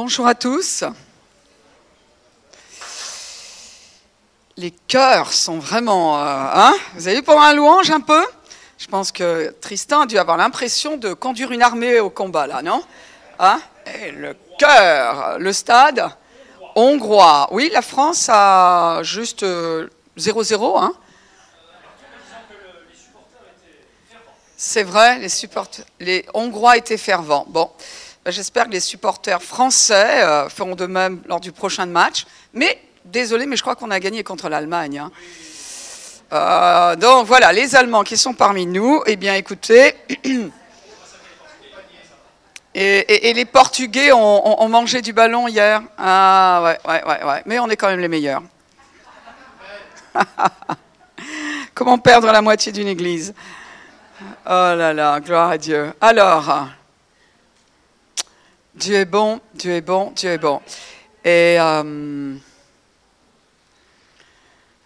[0.00, 0.84] Bonjour à tous.
[4.56, 6.22] Les chœurs sont vraiment...
[6.22, 8.24] euh, hein Vous avez vu pendant un louange un peu?
[8.78, 12.62] Je pense que Tristan a dû avoir l'impression de conduire une armée au combat, là,
[12.62, 12.80] non?
[13.40, 13.60] Hein?
[14.12, 16.08] Le chœur, le stade
[16.76, 17.48] hongrois.
[17.50, 20.92] Oui, la France a juste euh, 0-0, hein
[24.60, 25.28] C'est vrai, les,
[26.00, 27.46] les Hongrois étaient fervents.
[27.48, 27.70] Bon,
[28.30, 32.26] j'espère que les supporters français euh, feront de même lors du prochain match.
[32.52, 34.98] Mais, désolé, mais je crois qu'on a gagné contre l'Allemagne.
[34.98, 35.10] hein.
[36.32, 39.94] Euh, donc voilà, les Allemands qui sont parmi nous, eh bien écoutez,
[42.74, 45.80] et, les Portugais ont, ont- ont mangé du ballon hier.
[45.96, 47.42] Ah ouais, ouais, ouais, ouais.
[47.46, 48.42] Mais on est quand même les meilleurs.
[51.74, 53.32] Comment perdre la moitié d'une église?
[54.44, 55.92] Oh là là, gloire à Dieu.
[56.00, 56.68] Alors,
[58.78, 60.60] Dieu est bon, Dieu est bon, Dieu est bon.
[61.24, 62.36] Et euh,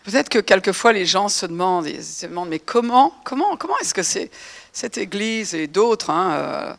[0.04, 1.86] peut-être que quelquefois les gens se demandent,
[2.48, 6.74] mais comment, comment, est-ce que cette Église et d'autres hein, euh,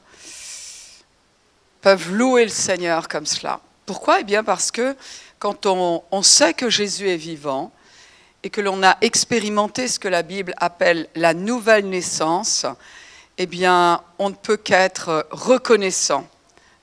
[1.81, 3.59] peuvent louer le Seigneur comme cela?
[3.86, 4.22] Pourquoi?
[4.22, 4.95] Eh bien parce que
[5.38, 7.72] quand on, on sait que Jésus est vivant,
[8.41, 12.66] et que l'on a expérimenté ce que la Bible appelle la nouvelle naissance,
[13.38, 16.28] eh bien, on ne peut qu'être reconnaissant.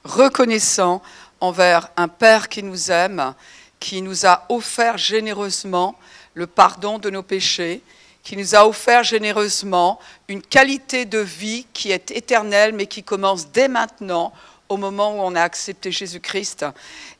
[0.04, 1.02] Reconnaissant
[1.40, 3.34] envers un Père qui nous aime,
[3.78, 5.98] qui nous a offert généreusement
[6.34, 7.82] le pardon de nos péchés,
[8.22, 13.48] qui nous a offert généreusement une qualité de vie qui est éternelle, mais qui commence
[13.48, 14.32] dès maintenant,
[14.68, 16.64] au moment où on a accepté Jésus-Christ.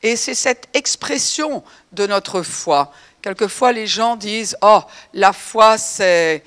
[0.01, 2.93] Et c'est cette expression de notre foi.
[3.21, 4.81] Quelquefois, les gens disent Oh,
[5.13, 6.43] la foi, c'est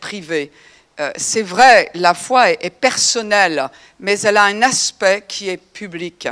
[0.00, 0.52] privé.
[0.98, 3.68] Euh, c'est vrai, la foi est, personnelle,
[4.00, 6.26] mais elle a un aspect qui est public.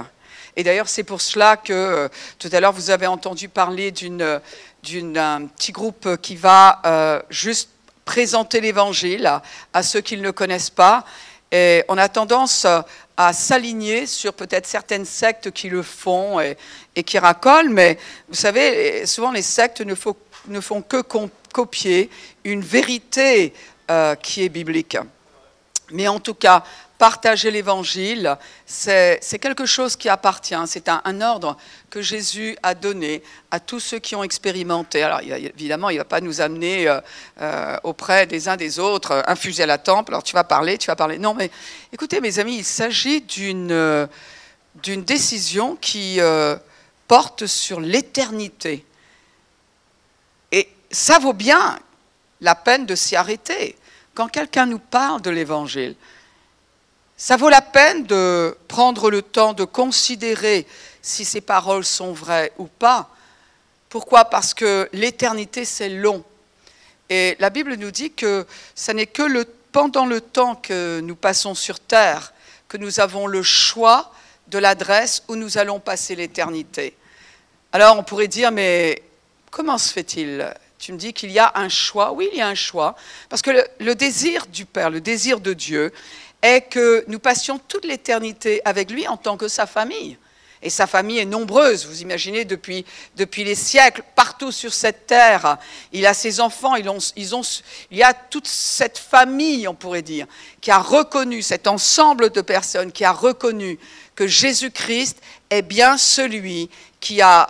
[0.57, 4.41] Et d'ailleurs, c'est pour cela que euh, tout à l'heure, vous avez entendu parler d'une
[4.83, 7.71] d'une, un petit groupe qui va euh, juste
[8.05, 9.41] présenter l'évangile
[9.73, 11.05] à, ceux qui ne connaissent pas.
[11.51, 12.67] Et on a tendance
[13.17, 16.57] à s'aligner sur peut-être certaines sectes qui le font et,
[17.03, 20.17] qui racolent, mais vous savez, souvent les sectes ne, font-
[20.83, 21.01] que
[21.53, 22.11] copier
[22.45, 23.55] une vérité
[23.91, 24.97] euh, qui est biblique.
[25.91, 26.65] Mais en tout cas,
[26.97, 31.59] partager l'évangile, c'est quelque chose qui appartient, c'est un, ordre
[31.91, 35.03] que Jésus a donné à tous ceux qui ont expérimenté.
[35.03, 37.01] Alors évidemment, il ne va pas nous amener euh,
[37.43, 40.87] euh, auprès des uns des autres, fusil à la tempe, alors tu vas parler, tu
[40.87, 41.19] vas parler.
[41.19, 41.51] Non, mais
[41.93, 43.77] écoutez mes amis, il s'agit d'une
[45.05, 46.21] décision qui
[47.07, 48.85] porte sur l'éternité.
[50.53, 51.79] Et ça vaut bien
[52.41, 53.77] la peine de s'y arrêter.
[54.15, 55.97] Quand quelqu'un nous parle de l'Évangile,
[57.17, 60.67] ça vaut la peine de prendre le temps de considérer
[61.01, 63.11] si ces paroles sont vraies ou pas.
[63.89, 64.25] Pourquoi?
[64.25, 66.25] Parce que l'éternité, c'est long.
[67.09, 71.17] Et la Bible nous dit que ce n'est que le, pendant le temps que nous
[71.17, 72.33] passons sur terre
[72.69, 74.13] que nous avons le choix
[74.49, 76.97] de l'adresse où nous allons passer l'éternité.
[77.73, 79.03] Alors on pourrait dire, mais
[79.51, 80.53] comment se fait-il?
[80.85, 82.13] Tu me dis qu'il y a un choix.
[82.13, 82.95] Oui, il y a un choix.
[83.31, 83.51] Parce que
[83.81, 85.95] le, désir du Père, le désir de Dieu,
[86.43, 90.19] est que nous passions toute l'éternité avec lui en tant que sa famille.
[90.61, 92.85] Et sa famille est nombreuse, vous imaginez, depuis,
[93.17, 95.57] depuis les siècles, partout sur cette terre.
[95.91, 96.85] Il a ses enfants, il
[97.91, 100.27] y a toute cette famille, on pourrait dire,
[100.61, 103.79] qui a reconnu, cet ensemble de personnes qui a reconnu
[104.15, 105.19] que Jésus-Christ
[105.49, 106.69] est bien celui
[107.01, 107.49] qui a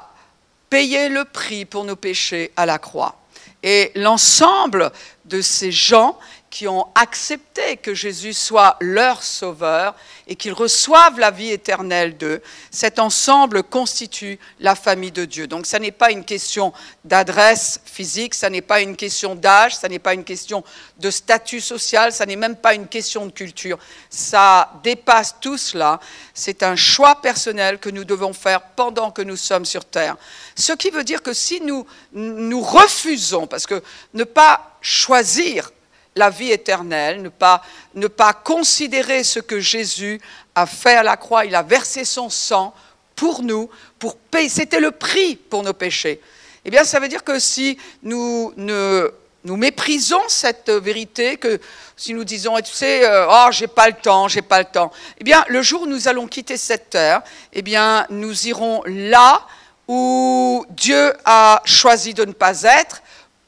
[0.71, 3.17] payé le prix pour nos péchés à la croix.
[3.64, 4.92] Et l'ensemble
[5.25, 6.19] de ces gens
[6.54, 9.97] qui ont accepté que Jésus soit leur sauveur
[10.28, 15.48] et qu'ils reçoivent la vie éternelle d'eux, cet ensemble constitue la famille de Dieu.
[15.48, 16.72] Donc ça n'est pas une question
[17.04, 20.62] d'adresse physique, ça n'est pas une question d'âge, ça n'est pas une question
[21.00, 23.81] de statut social, ça n'est même pas une question de culture.
[24.08, 25.99] Ça dépasse tout cela.
[26.34, 30.17] C'est un choix personnel que nous devons faire pendant que nous sommes sur terre.
[30.55, 33.82] Ce qui veut dire que si nous nous refusons, parce que
[34.12, 35.73] ne pas choisir
[36.16, 37.62] la vie éternelle, ne pas,
[37.94, 40.20] ne pas considérer ce que Jésus
[40.55, 41.44] a fait à la croix.
[41.44, 42.75] Il a versé son sang
[43.16, 43.69] pour nous,
[43.99, 44.49] pour payer.
[44.49, 46.20] C'était le prix pour nos péchés.
[46.64, 51.61] Eh bien, ça veut dire que si nous nous méprisons cette vérité, que
[51.96, 54.90] si nous disons, tu sais, euh, oh, j'ai pas le temps, j'ai pas le temps,
[55.19, 57.22] eh bien, le jour où nous allons quitter cette terre,
[57.52, 59.46] eh bien, nous irons là
[59.87, 63.02] où Dieu a choisi de ne pas être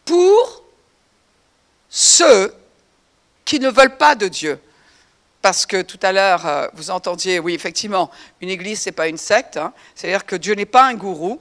[0.04, 0.65] pour
[1.98, 2.54] ceux
[3.46, 4.60] qui ne veulent pas de Dieu.
[5.40, 8.10] parce que tout à l'heure, euh, vous entendiez, oui, effectivement,
[8.40, 9.72] une église, ce n'est pas une secte, hein.
[9.94, 11.40] c'est-à-dire que Dieu n'est pas un gourou,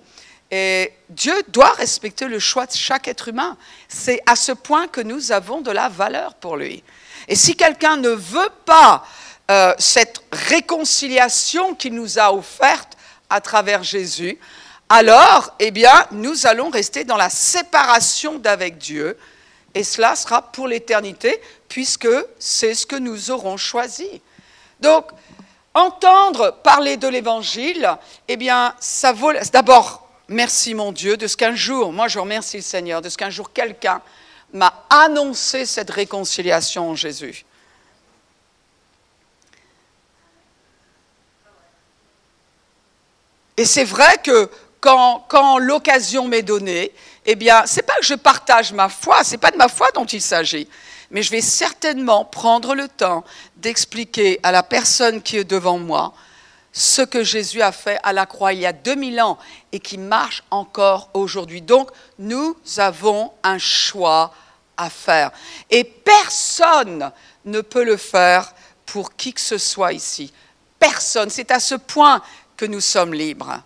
[0.51, 3.57] et Dieu doit respecter le choix de chaque être humain.
[3.89, 6.83] C'est à ce point que nous avons de la valeur pour lui.
[7.27, 9.03] Et si quelqu'un ne veut pas
[9.49, 12.95] euh, cette réconciliation qu'il nous a offerte
[13.31, 14.37] à travers Jésus,
[14.87, 19.17] alors, eh bien, nous allons rester dans la séparation d'avec Dieu,
[19.75, 22.07] et cela sera pour l'éternité, puisque
[22.39, 24.21] c'est ce que nous aurons choisi.
[24.79, 25.05] Donc,
[25.73, 27.97] entendre parler de l'Évangile,
[28.29, 29.33] eh bien, ça vaut...
[29.51, 33.17] D'abord, merci mon Dieu de ce qu'un jour, moi je remercie le Seigneur, de ce
[33.17, 34.01] qu'un jour quelqu'un
[34.53, 37.45] m'a annoncé cette réconciliation en Jésus.
[43.57, 44.49] Et c'est vrai que
[44.79, 46.93] quand, quand l'occasion m'est donnée,
[47.25, 50.05] eh bien, c'est pas que je partage ma foi, c'est pas de ma foi dont
[50.05, 50.67] il s'agit,
[51.11, 53.23] mais je vais certainement prendre le temps
[53.57, 56.13] d'expliquer à la personne qui est devant moi
[56.71, 59.39] ce que Jésus a fait à la croix il y a 2000 ans
[59.71, 61.61] et qui marche encore aujourd'hui.
[61.61, 61.89] Donc,
[62.19, 64.33] nous avons un choix
[64.75, 65.31] à faire.
[65.69, 67.11] Et personne
[67.45, 68.53] ne peut le faire
[68.85, 70.33] pour qui que ce soit ici.
[70.77, 71.29] Personne.
[71.29, 72.21] C'est à ce point
[72.57, 73.61] que nous sommes libres.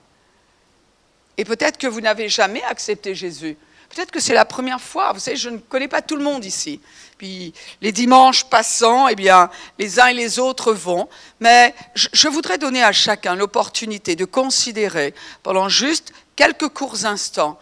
[1.40, 3.56] Et peut-être que vous n'avez jamais accepté Jésus.
[3.88, 5.14] Peut-être que c'est la première fois.
[5.14, 6.82] Vous savez, je ne connais pas tout le monde ici.
[7.18, 11.08] Puis les dimanches passant, eh bien, les uns et les autres vont.
[11.40, 17.58] Mais je, voudrais donner à chacun l'opportunité de considérer pendant juste quelques courts instants,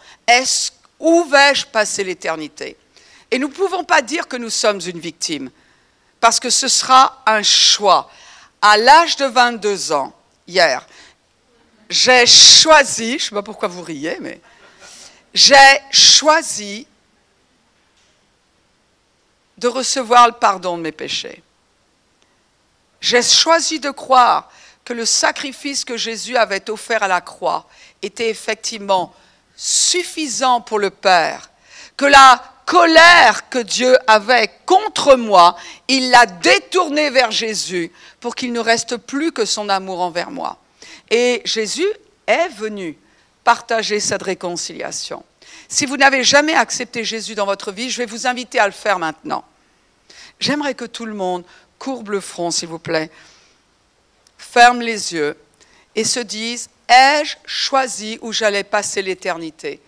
[0.98, 2.76] où vais-je passer l'éternité?
[3.30, 5.50] Et nous ne pouvons pas dire que nous sommes une victime,
[6.18, 8.10] parce que ce sera un choix.
[8.60, 10.12] À l'âge de 22 ans,
[10.48, 10.84] hier,
[11.88, 14.40] j'ai choisi, je ne sais pas pourquoi vous riez, mais
[15.32, 15.54] j'ai
[15.90, 16.86] choisi
[19.56, 21.42] de recevoir le pardon de mes péchés.
[23.00, 24.50] J'ai choisi de croire
[24.84, 27.66] que le sacrifice que Jésus avait offert à la croix
[28.02, 29.14] était effectivement
[29.56, 31.50] suffisant pour le Père,
[31.96, 35.56] que la colère que Dieu avait contre moi,
[35.88, 37.90] il l'a détournée vers Jésus
[38.20, 40.58] pour qu'il ne reste plus que son amour envers moi.
[41.10, 41.88] Et Jésus
[42.26, 42.96] est venu
[43.44, 45.24] partager cette réconciliation.
[45.68, 48.72] Si vous n'avez jamais accepté Jésus dans votre vie, je vais vous inviter à le
[48.72, 49.44] faire maintenant.
[50.40, 51.44] J'aimerais que tout le monde
[51.78, 53.10] courbe le front, s'il vous plaît,
[54.36, 55.36] ferme les yeux
[55.94, 59.80] et se dise, ai-je choisi où j'allais passer l'éternité?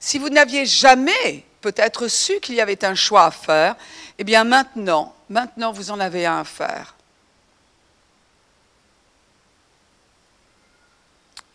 [0.00, 3.76] Si vous n'aviez jamais peut-être su qu'il y avait un choix à faire,
[4.18, 6.96] eh bien maintenant, maintenant vous en avez un à faire.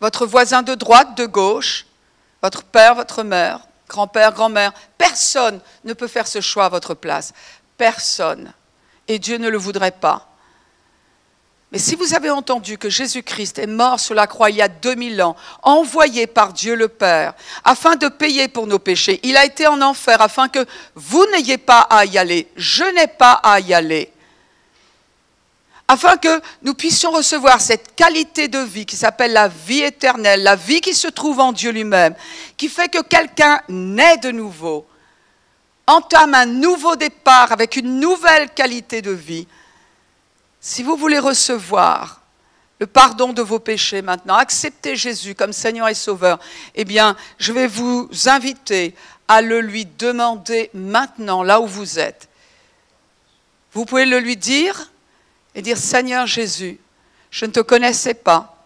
[0.00, 1.86] Votre voisin de droite, de gauche,
[2.42, 7.32] votre père, votre mère, grand-père, grand-mère, personne ne peut faire ce choix à votre place.
[7.76, 8.52] Personne.
[9.08, 10.28] Et Dieu ne le voudrait pas.
[11.70, 14.68] Mais si vous avez entendu que Jésus-Christ est mort sur la croix il y a
[14.68, 19.44] 2000 ans, envoyé par Dieu le Père, afin de payer pour nos péchés, il a
[19.44, 20.64] été en enfer afin que
[20.94, 24.10] vous n'ayez pas à y aller, je n'ai pas à y aller,
[25.88, 30.54] afin que nous puissions recevoir cette qualité de vie qui s'appelle la vie éternelle, la
[30.54, 32.14] vie qui se trouve en Dieu lui-même,
[32.58, 34.86] qui fait que quelqu'un naît de nouveau,
[35.86, 39.48] entame un nouveau départ avec une nouvelle qualité de vie.
[40.60, 42.20] Si vous voulez recevoir
[42.78, 46.38] le pardon de vos péchés maintenant, accepter Jésus comme Seigneur et Sauveur,
[46.74, 48.94] eh bien, je vais vous inviter
[49.26, 52.28] à le lui demander maintenant, là où vous êtes.
[53.72, 54.90] Vous pouvez le lui dire
[55.54, 56.78] et dire Seigneur Jésus,
[57.30, 58.58] je ne te connaissais pas,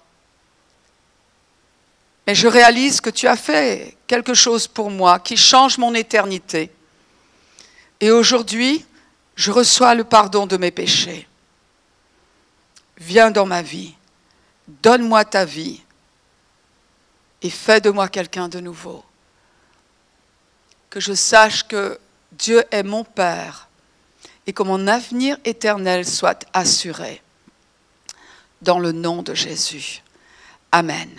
[2.26, 6.70] mais je réalise que tu as fait quelque chose pour moi qui change mon éternité.
[8.00, 8.84] Et aujourd'hui,
[9.34, 11.26] je reçois le pardon de mes péchés.
[12.98, 13.94] Viens dans ma vie,
[14.68, 15.82] donne-moi ta vie
[17.42, 19.04] et fais de moi quelqu'un de nouveau.
[20.90, 21.98] Que je sache que
[22.30, 23.68] Dieu est mon Père
[24.46, 27.22] et que mon avenir éternel soit assuré.
[28.60, 30.02] Dans le nom de Jésus.
[30.70, 31.10] Amen.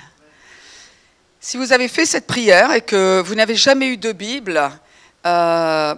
[1.39, 4.61] Si vous avez fait cette prière et que vous n'avez jamais eu de Bible,
[5.25, 5.95] euh,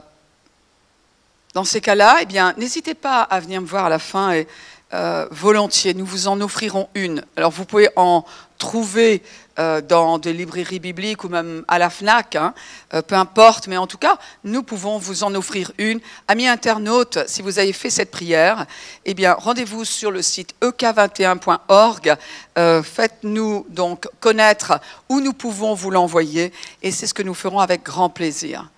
[1.54, 4.48] dans ces cas-là, eh bien, n'hésitez pas à venir me voir à la fin et
[4.94, 7.24] euh, volontiers, nous vous en offrirons une.
[7.36, 8.24] Alors, vous pouvez en
[8.58, 9.22] trouver
[9.58, 12.54] euh, dans des librairies bibliques ou même à la FNAC, hein,
[12.94, 16.00] euh, peu importe, mais en tout cas, nous pouvons vous en offrir une.
[16.28, 18.66] Amis internautes, si vous avez fait cette prière,
[19.06, 22.16] eh bien, rendez-vous sur le site ek21.org.
[22.58, 26.52] Euh, faites-nous donc connaître où nous pouvons vous l'envoyer
[26.82, 28.70] et c'est ce que nous ferons avec grand plaisir.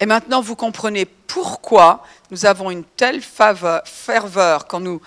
[0.00, 5.00] Et maintenant, vous comprenez pourquoi nous avons une telle ferveur quand nous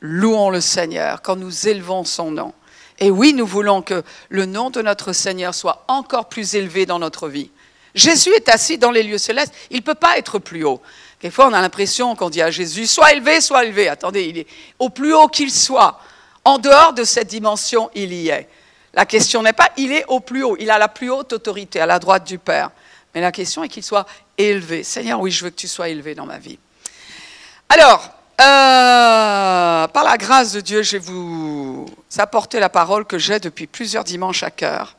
[0.00, 2.54] louons le Seigneur, quand nous élevons son nom.
[3.00, 6.98] Et oui, nous voulons que le nom de notre Seigneur soit encore plus élevé dans
[6.98, 7.50] notre vie.
[7.94, 10.80] Jésus est assis dans les lieux célestes, il ne peut pas être plus haut.
[11.18, 13.88] Quelquefois, on a l'impression qu'on dit à Jésus, sois élevé, sois élevé.
[13.88, 14.46] Attendez, il est
[14.78, 15.98] au plus haut qu'il soit.
[16.44, 18.48] En dehors de cette dimension, il y est.
[18.94, 21.80] La question n'est pas, il est au plus haut, il a la plus haute autorité
[21.80, 22.70] à la droite du Père.
[23.14, 24.06] Mais la question est qu'il soit
[24.38, 24.82] élevé.
[24.84, 26.58] Seigneur, oui, je veux que tu sois élevé dans ma vie.
[27.68, 31.86] Alors, euh, par la grâce de Dieu, je vais vous
[32.18, 34.96] apporter la parole que j'ai depuis plusieurs dimanches à cœur.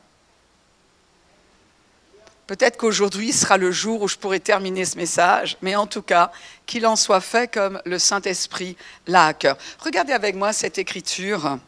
[2.46, 6.32] Peut-être qu'aujourd'hui sera le jour où je pourrai terminer ce message, mais en tout cas,
[6.66, 8.76] qu'il en soit fait comme le Saint-Esprit
[9.06, 9.56] l'a à cœur.
[9.78, 11.58] Regardez avec moi cette écriture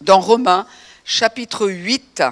[0.00, 0.66] dans Romains
[1.04, 2.22] chapitre 8,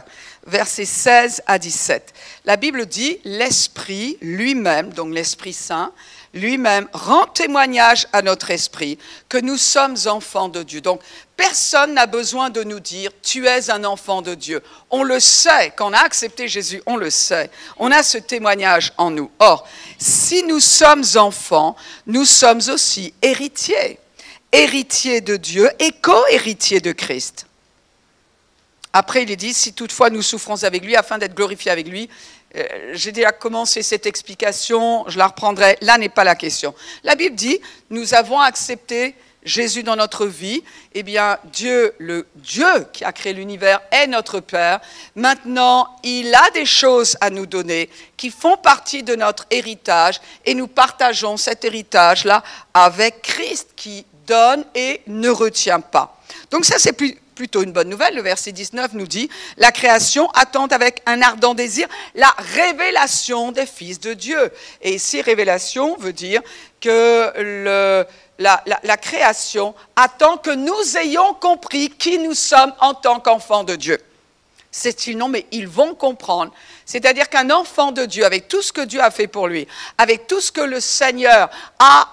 [0.47, 2.13] versets 16 à 17.
[2.45, 5.93] La Bible dit, l'Esprit lui-même, donc l'Esprit Saint,
[6.35, 10.81] lui-même rend témoignage à notre esprit que nous sommes enfants de Dieu.
[10.81, 11.01] Donc,
[11.37, 14.63] personne n'a besoin de nous dire, tu es un enfant de Dieu.
[14.91, 17.51] On le sait, quand on a accepté Jésus, on le sait.
[17.77, 19.31] On a ce témoignage en nous.
[19.39, 19.69] Or,
[19.99, 23.99] si nous sommes enfants, nous sommes aussi héritiers.
[24.53, 27.47] Héritiers de Dieu et co-héritiers de Christ.
[28.93, 32.09] Après, il est dit, si toutefois nous souffrons avec lui afin d'être glorifiés avec lui,
[32.57, 36.75] euh, j'ai déjà commencé cette explication, je la reprendrai, là n'est pas la question.
[37.03, 37.59] La Bible dit,
[37.89, 40.63] nous avons accepté Jésus dans notre vie,
[40.95, 44.81] eh bien Dieu, le Dieu qui a créé l'univers, est notre Père.
[45.17, 50.55] Maintenant, il a des choses à nous donner qui font partie de notre héritage et
[50.55, 56.22] nous partageons cet héritage-là avec Christ qui donne et ne retient pas.
[56.52, 58.14] Donc ça, c'est plutôt une bonne nouvelle.
[58.14, 63.64] Le verset 19 nous dit, la création attend avec un ardent désir la révélation des
[63.64, 64.52] fils de Dieu.
[64.82, 66.42] Et ici, révélation veut dire
[66.82, 68.04] que
[68.38, 73.75] la, la, création attend que nous ayons compris qui nous sommes en tant qu'enfants de
[73.75, 73.99] Dieu.
[74.71, 76.52] C'est non, mais ils vont comprendre.
[76.85, 79.66] C'est-à-dire qu'un enfant de Dieu, avec tout ce que Dieu a fait pour lui,
[79.97, 82.09] avec tout ce que le Seigneur a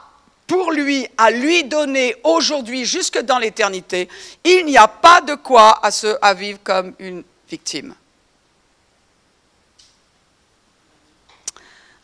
[0.50, 4.10] pour lui, à lui donner aujourd'hui jusque dans l'éternité,
[4.44, 7.94] il n'y a pas de quoi à, vivre comme une victime.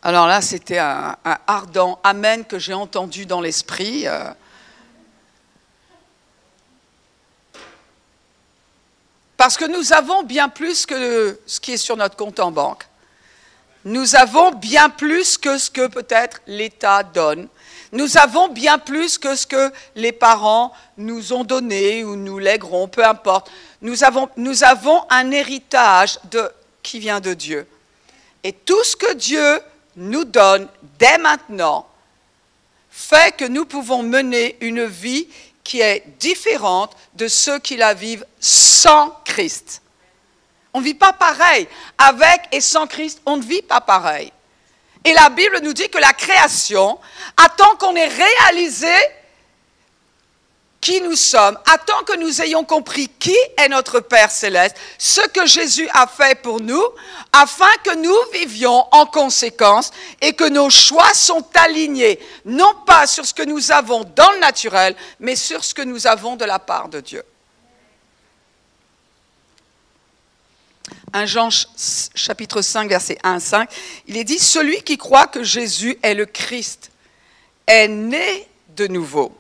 [0.04, 4.08] Alors là, c'était un, ardent Amen que j'ai entendu dans l'esprit.
[4.08, 4.32] Euh.
[9.38, 12.84] Parce que nous avons bien plus que ce qui est sur notre compte en banque.
[13.86, 17.50] Nous avons bien plus que ce que peut-être l'État donne.
[17.92, 22.88] Nous avons bien plus que ce que les parents nous ont donné ou nous lègueront,
[22.88, 23.52] peu importe.
[23.82, 26.20] Nous avons, un héritage
[26.82, 27.68] qui vient de Dieu.
[28.44, 29.62] Et tout ce que Dieu
[29.96, 30.68] nous donne
[31.00, 31.88] dès maintenant
[32.90, 35.28] fait que nous pouvons mener une vie
[35.64, 39.82] qui est différente de ceux qui la vivent sans Christ.
[40.74, 41.68] On ne vit pas pareil.
[41.98, 44.32] Avec et sans Christ, on ne vit pas pareil.
[45.06, 47.00] Et la Bible nous dit que la création
[47.38, 48.94] attend qu'on ait réalisé
[50.82, 55.48] qui nous sommes, attend que nous ayons compris qui est notre Père céleste, ce que
[55.48, 56.84] Jésus a fait pour nous,
[57.32, 59.90] afin que nous vivions en conséquence
[60.22, 64.40] et que nos choix sont alignés, non pas sur ce que nous avons dans le
[64.40, 67.24] naturel, mais sur ce que nous avons de la part de Dieu.
[71.16, 71.50] 1 Jean
[72.14, 73.70] chapitre 5, verset 1 5,
[74.08, 76.92] il est dit, celui qui croit que Jésus est le Christ
[77.68, 78.46] est né
[78.76, 79.32] de nouveau.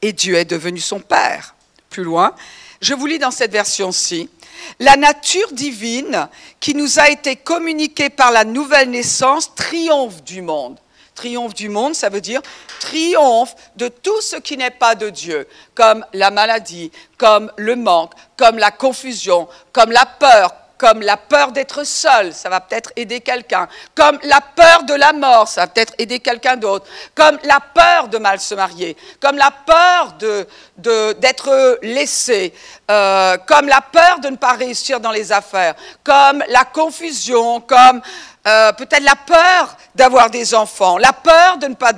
[0.00, 1.56] Et Dieu est devenu son Père.
[1.90, 2.36] Plus loin,
[2.80, 4.30] je vous lis dans cette version-ci,
[4.78, 6.28] la nature divine
[6.60, 10.78] qui nous a été communiquée par la nouvelle naissance triomphe du monde.
[11.14, 12.40] Triomphe du monde, ça veut dire
[12.80, 18.12] triomphe de tout ce qui n'est pas de Dieu, comme la maladie, comme le manque,
[18.36, 23.20] comme la confusion, comme la peur, comme la peur d'être seul, ça va peut-être aider
[23.20, 27.60] quelqu'un, comme la peur de la mort, ça va peut-être aider quelqu'un d'autre, comme la
[27.60, 32.52] peur de mal se marier, comme la peur d'être de, laissé,
[32.90, 38.02] euh, comme la peur de ne pas réussir dans les affaires, comme la confusion, comme
[38.46, 41.92] euh, peut-être la peur d'avoir des enfants, la peur de ne pas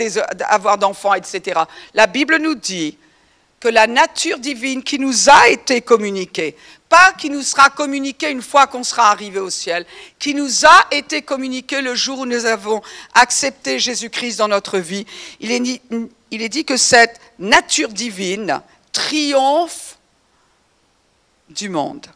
[0.48, 1.60] avoir d'enfants, etc.
[1.94, 2.98] La Bible nous dit
[3.60, 6.56] que la nature divine qui nous a été communiquée,
[6.88, 9.86] pas qui nous sera communiquée une fois qu'on sera arrivé au ciel,
[10.18, 12.82] qui nous a été communiquée le jour où nous avons
[13.14, 15.06] accepté Jésus-Christ dans notre vie,
[15.40, 18.60] il est, dit que cette nature divine
[18.92, 19.98] triomphe
[21.48, 22.06] du monde.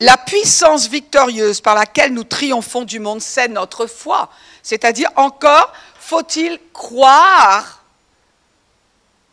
[0.00, 4.30] La puissance victorieuse par laquelle nous triomphons du monde, c'est notre foi.
[4.62, 7.81] C'est-à-dire encore, faut-il croire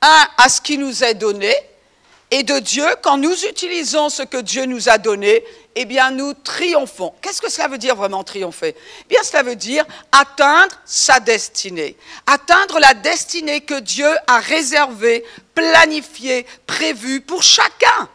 [0.02, 1.54] un, à ce qui nous est donné,
[2.32, 5.44] et de Dieu, quand nous utilisons ce que Dieu nous a donné,
[5.76, 7.14] eh bien, nous triomphons.
[7.22, 8.76] Qu'est-ce que cela veut dire vraiment triompher?
[8.78, 11.98] Eh bien, cela veut dire atteindre sa destinée.
[12.28, 15.26] Atteindre la destinée que Dieu a réservée,
[15.56, 18.08] planifiée, prévue pour chacun.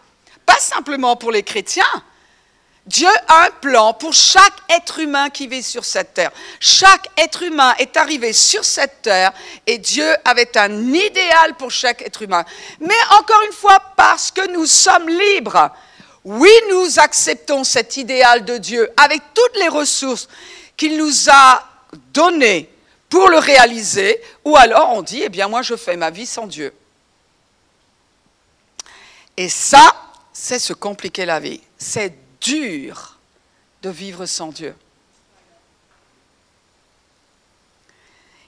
[0.47, 1.85] Pas simplement pour les chrétiens,
[2.87, 6.31] Dieu a un plan pour chaque être humain qui vit sur cette terre.
[6.61, 9.33] Chaque être humain est arrivé sur cette terre
[9.67, 12.45] et Dieu avait un idéal pour chaque être humain.
[12.81, 15.71] Mais encore une fois, parce que nous sommes libres,
[16.25, 20.29] oui, nous acceptons cet idéal de Dieu avec toutes les ressources
[20.77, 21.67] qu'il nous a
[22.13, 22.71] données
[23.09, 26.47] pour le réaliser, ou alors on dit, eh bien moi je fais ma vie sans
[26.47, 26.75] Dieu.
[29.37, 29.95] Et ça,
[30.33, 31.61] c'est se compliquer la vie.
[31.79, 33.17] C'est dur
[33.83, 34.75] de vivre sans Dieu.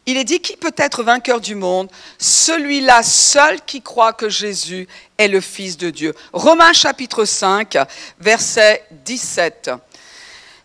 [0.09, 1.91] Il est dit qui peut être vainqueur du monde?
[2.19, 4.87] Celui-là seul qui croit que Jésus
[5.19, 6.15] est le Fils de Dieu.
[6.33, 7.77] Romains chapitre 5,
[8.21, 9.73] verset 17.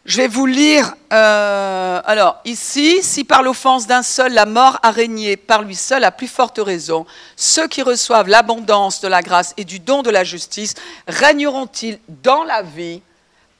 [0.06, 4.92] Je vais vous lire, euh, alors ici, si par l'offense d'un seul la mort a
[4.92, 9.54] régné par lui seul, à plus forte raison, ceux qui reçoivent l'abondance de la grâce
[9.58, 10.76] et du don de la justice
[11.08, 13.02] régneront-ils dans la vie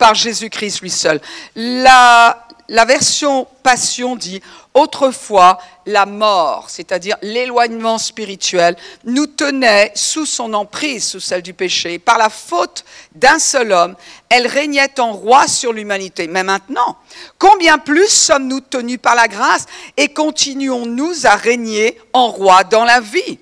[0.02, 1.22] par Jésus-Christ lui seul.
[1.56, 2.48] La,
[2.88, 4.42] version Passion dit,
[4.74, 12.00] autrefois, la mort, c'est-à-dire l'éloignement spirituel, nous tenait sous son emprise, sous celle du péché.
[12.00, 13.96] Par la faute d'un seul homme,
[14.28, 16.28] elle régnait en roi sur l'humanité.
[16.28, 16.98] Mais maintenant,
[17.38, 19.68] combien plus sommes-nous tenus par la grâce
[19.98, 23.38] et continuons-nous à régner en roi dans la vie?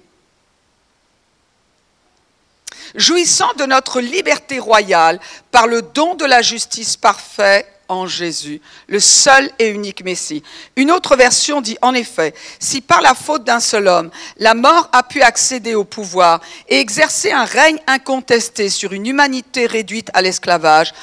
[2.95, 5.19] Jouissant de notre liberté royale
[5.51, 10.43] par le don de la justice parfaite en Jésus, le seul et unique Messie.
[10.75, 14.89] Une autre version dit en effet, si par la faute d'un seul homme, la mort
[14.93, 20.21] a pu accéder au pouvoir et exercer un règne incontesté sur une humanité réduite à
[20.21, 20.93] l'esclavage,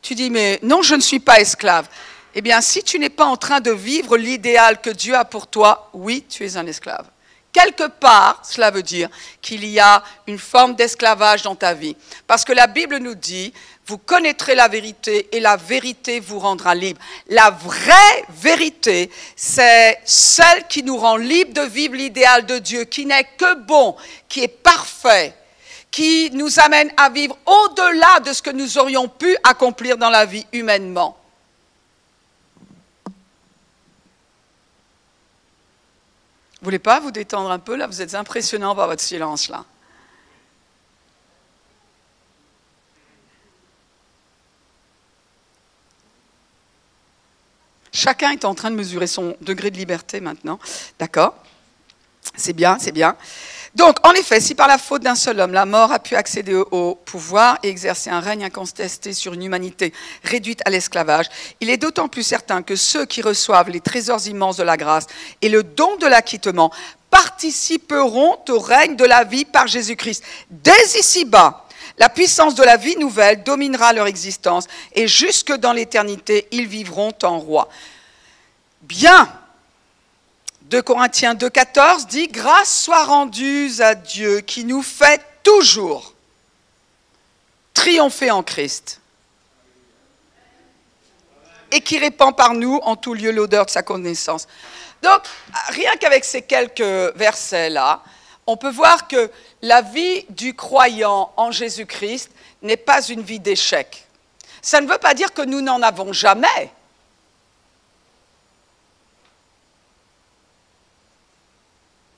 [0.00, 1.88] tu dis mais non, je ne suis pas esclave.
[2.34, 5.46] Eh bien, si tu n'es pas en train de vivre l'idéal que Dieu a pour
[5.46, 7.06] toi, oui, tu es un esclave.
[7.54, 9.08] Quelque part, cela veut dire
[9.40, 11.96] qu'il y a une forme d'esclavage dans ta vie.
[12.26, 13.54] Parce que la Bible nous dit,
[13.86, 17.00] vous connaîtrez la vérité et la vérité vous rendra libre.
[17.28, 23.06] La vraie vérité, c'est celle qui nous rend libre de vivre l'idéal de Dieu, qui
[23.06, 23.94] n'est que bon,
[24.28, 25.32] qui est parfait,
[25.92, 30.24] qui nous amène à vivre au-delà de ce que nous aurions pu accomplir dans la
[30.24, 31.16] vie humainement.
[36.64, 37.86] Vous voulez pas vous détendre un peu là?
[37.86, 39.66] Vous êtes impressionnant par votre silence là.
[47.92, 50.58] Chacun est en train de mesurer son degré de liberté maintenant.
[50.98, 51.34] D'accord?
[52.34, 53.14] C'est bien, c'est bien.
[53.74, 56.54] Donc, en effet, si par la faute d'un seul homme, la mort a pu accéder
[56.54, 61.26] au pouvoir et exercer un règne incontesté sur une humanité réduite à l'esclavage,
[61.60, 65.06] il est d'autant plus certain que ceux qui reçoivent les trésors immenses de la grâce
[65.42, 66.70] et le don de l'acquittement
[67.10, 70.22] participeront au règne de la vie par Jésus-Christ.
[70.50, 71.66] Dès ici-bas,
[71.98, 77.12] la puissance de la vie nouvelle dominera leur existence et jusque dans l'éternité, ils vivront
[77.22, 77.68] en roi.
[78.82, 79.28] Bien,
[80.74, 86.14] 2 Corinthiens 2,14 dit Grâce soit rendue à Dieu qui nous fait toujours
[87.72, 89.00] triompher en Christ
[91.70, 94.48] et qui répand par nous en tout lieu l'odeur de sa connaissance.
[95.00, 95.20] Donc,
[95.68, 96.80] rien qu'avec ces quelques
[97.14, 98.02] versets-là,
[98.48, 99.30] on peut voir que
[99.62, 102.32] la vie du croyant en Jésus-Christ
[102.62, 104.08] n'est pas une vie d'échec.
[104.60, 106.72] Ça ne veut pas dire que nous n'en avons jamais.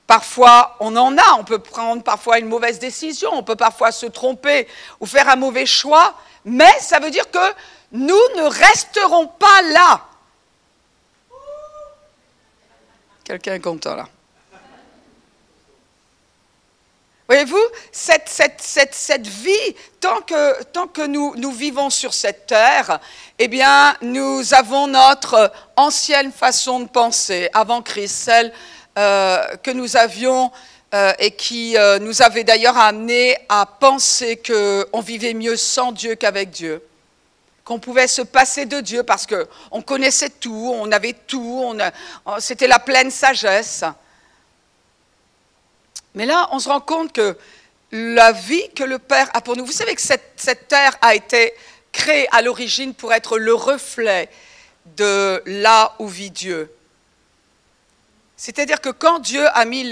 [0.07, 4.05] Parfois, on en a, on peut prendre parfois une mauvaise décision, on peut parfois se
[4.05, 4.65] tromper
[5.01, 6.15] ou faire un mauvais choix,
[6.45, 7.53] mais ça veut dire que
[7.91, 10.05] nous ne resterons pas là.
[13.25, 14.07] Quelqu'un est content là.
[17.27, 17.57] Voyez-vous,
[17.91, 23.01] cette, cette, vie, tant que, tant que nous, nous, vivons sur cette terre,
[23.37, 28.53] eh bien, nous avons notre ancienne façon de penser avant Christ, celle
[28.97, 30.51] que nous avions
[30.93, 36.15] euh, et qui euh, nous avait d'ailleurs amené à penser qu'on vivait mieux sans Dieu
[36.15, 36.81] qu'avec Dieu,
[37.65, 41.75] qu'on pouvait se passer de Dieu parce qu'on connaissait tout, on avait tout,
[42.39, 43.83] c'était la pleine sagesse.
[46.15, 47.37] Mais là, on se rend compte que
[47.91, 51.53] la vie que le Père a pour nous, vous savez que cette terre a été
[51.91, 54.29] créée à l'origine pour être le reflet
[54.95, 56.71] de là où vit Dieu.
[58.37, 59.91] C'est-à-dire que quand Dieu a mis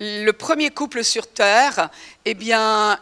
[0.00, 1.90] le premier couple sur terre,
[2.24, 2.98] eh bien,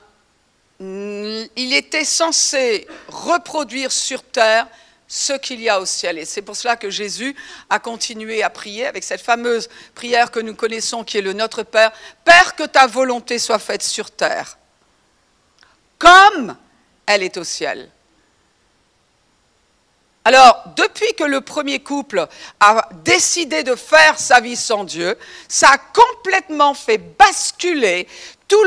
[0.81, 4.67] il était censé reproduire sur terre
[5.07, 6.19] ce qu'il y a au ciel.
[6.19, 7.37] Et c'est pour cela que Jésus
[7.71, 11.63] a continué à prier avec cette fameuse prière que nous connaissons qui est le Notre
[11.63, 11.93] Père.
[12.25, 14.59] Père, que ta volonté soit faite sur terre,
[15.99, 16.57] comme
[17.07, 17.91] elle est au ciel.
[20.25, 22.27] Alors, depuis que le premier couple
[22.61, 25.17] a décidé de faire sa vie sans Dieu,
[25.49, 28.07] ça a complètement fait basculer
[28.47, 28.63] tout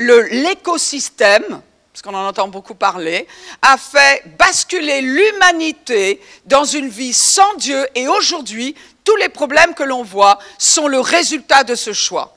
[0.00, 1.56] l'écosystème, le,
[1.92, 3.28] parce qu'on en entend beaucoup parler,
[3.62, 7.86] a fait basculer l'humanité dans une vie sans Dieu.
[7.94, 12.34] Et aujourd'hui, tous les problèmes que l'on voit sont le résultat de ce choix.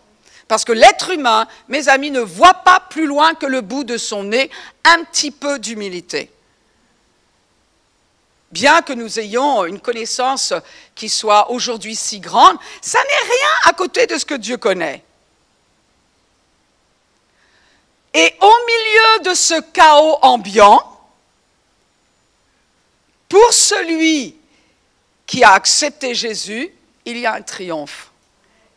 [0.47, 3.97] Parce que l'être humain, mes amis, ne voit pas plus loin que le bout de
[3.97, 4.51] son nez
[4.83, 6.29] un petit peu d'humilité
[8.51, 10.53] bien que nous ayons une connaissance
[10.95, 15.03] qui soit aujourd'hui si grande, ça n'est rien à côté de ce que Dieu connaît.
[18.13, 20.83] Et au milieu de ce chaos ambiant,
[23.29, 24.35] pour celui
[25.25, 26.69] qui a accepté Jésus,
[27.05, 28.11] il y a un triomphe,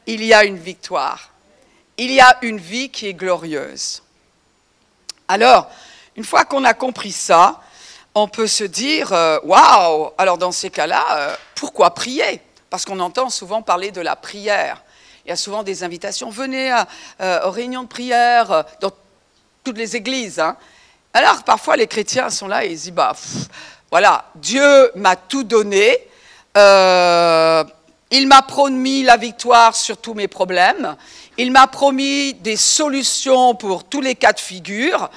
[0.07, 1.31] il y a une victoire,
[1.97, 4.03] il y a une vie qui est glorieuse.
[5.27, 5.69] Alors,
[6.15, 7.61] une fois qu'on a compris ça,
[8.15, 12.41] on peut se dire, euh, waouh, alors dans ces cas-là, euh, pourquoi prier?
[12.71, 14.83] Parce qu'on entend souvent parler de la prière.
[15.25, 16.73] Il y a souvent des invitations, venez
[17.21, 18.91] euh, aux réunions de prière dans
[19.65, 20.39] toutes les églises.
[20.39, 20.57] Hein.
[21.13, 23.17] Alors parfois les chrétiens sont là et ils disent, bah,
[23.91, 25.99] voilà, Dieu m'a tout donné,
[26.57, 30.97] il m'a promis la victoire sur tous mes problèmes,
[31.39, 35.11] il m'a promis des solutions pour tous les cas de figure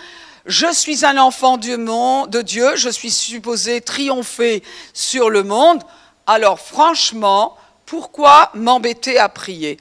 [0.48, 5.84] je suis un enfant de Dieu, je suis supposé triompher sur le monde.
[6.26, 9.78] Alors franchement, pourquoi m'embêter à prier?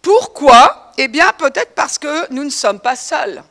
[0.00, 0.92] Pourquoi?
[0.98, 3.42] Eh bien peut-être parce que nous ne sommes pas seuls.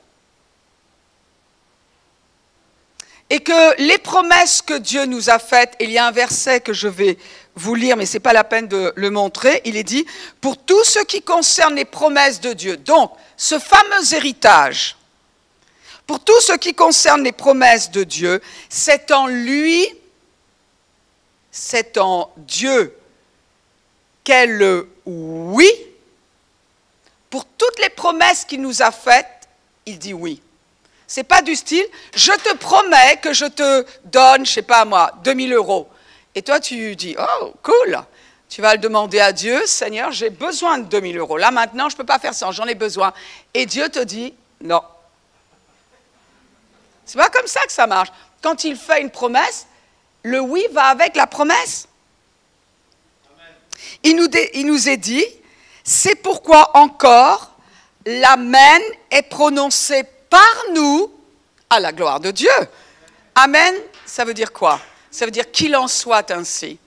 [3.30, 6.74] Et que les promesses que Dieu nous a faites, il y a un verset que
[6.74, 7.18] je vais
[7.56, 10.06] vous lire, mais ce n'est pas la peine de le montrer, il est dit,
[10.42, 12.78] pour tout ce qui concerne les promesses de Dieu.
[12.78, 14.96] Donc, ce fameux héritage,
[16.08, 19.88] pour tout ce qui concerne les promesses de Dieu, c'est en lui,
[21.52, 22.96] c'est en Dieu
[24.24, 25.70] qu'est le oui.
[27.30, 29.48] Pour toutes les promesses qu'il nous a faites,
[29.86, 30.42] il dit oui.
[31.08, 35.12] C'est pas du style, je te promets que je te donne, je sais pas moi,
[35.24, 35.88] 2000 euros.
[36.34, 38.00] Et toi, tu dis, oh, cool.
[38.50, 41.38] Tu vas le demander à Dieu, Seigneur, j'ai besoin de 2000 euros.
[41.38, 43.14] Là, maintenant, je ne peux pas faire ça, j'en ai besoin.
[43.54, 44.82] Et Dieu te dit, non,
[47.06, 48.10] c'est pas comme ça que ça marche.
[48.42, 49.68] Quand il fait une promesse,
[50.24, 51.88] le oui va avec la promesse.
[54.04, 55.26] Il nous, il nous est dit,
[55.84, 57.52] c'est pourquoi encore
[58.06, 61.12] l'amen est prononcé par nous
[61.70, 62.50] à la gloire de Dieu.
[63.36, 64.80] Amen, ça veut dire quoi?
[65.12, 66.80] Ça veut dire qu'il en soit ainsi.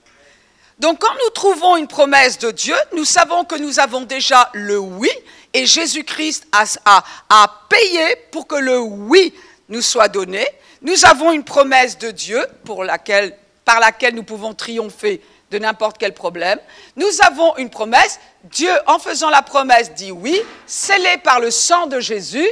[0.78, 4.78] Donc quand nous trouvons une promesse de Dieu, nous savons que nous avons déjà le
[4.78, 5.10] oui
[5.52, 9.34] et Jésus-Christ a, a, a, payé pour que le oui
[9.68, 10.46] nous soit donné.
[10.82, 15.98] Nous avons une promesse de Dieu pour laquelle, par laquelle nous pouvons triompher de n'importe
[15.98, 16.58] quel problème.
[16.96, 18.20] Nous avons une promesse.
[18.44, 22.48] Dieu, en faisant la promesse, dit oui, scellé par le sang de Jésus.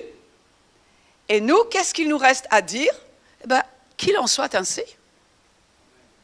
[1.29, 2.92] Et nous, qu'est-ce qu'il nous reste à dire?
[3.44, 3.62] Eh bien,
[3.96, 4.83] Qu'il en soit ainsi.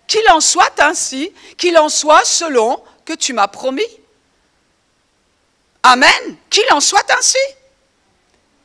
[0.06, 3.86] Qu'il en soit ainsi, qu'il en soit selon que tu m'as promis.
[5.82, 6.36] Amen.
[6.50, 7.38] Qu'il en soit ainsi.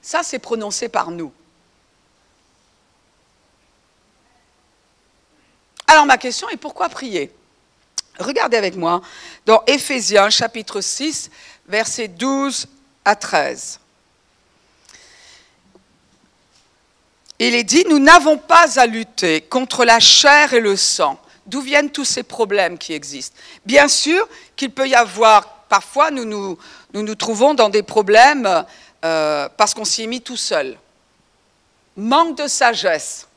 [0.02, 1.32] Ça, c'est prononcé par nous.
[5.88, 7.32] Alors ma question est pourquoi prier?
[8.20, 9.02] Regardez avec moi
[9.46, 11.32] dans Éphésiens chapitre 6,
[11.68, 12.68] versets 12
[13.06, 13.80] à 13.
[17.40, 21.20] Il est dit, nous n'avons pas à lutter contre la chair et le sang.
[21.46, 23.38] D'où viennent tous ces problèmes qui existent?
[23.66, 26.58] Bien sûr qu'il peut y avoir, parfois nous nous,
[26.94, 28.66] nous, trouvons dans des problèmes
[29.06, 30.78] euh, parce qu'on s'y est mis tout seul.
[31.96, 33.28] Manque de sagesse.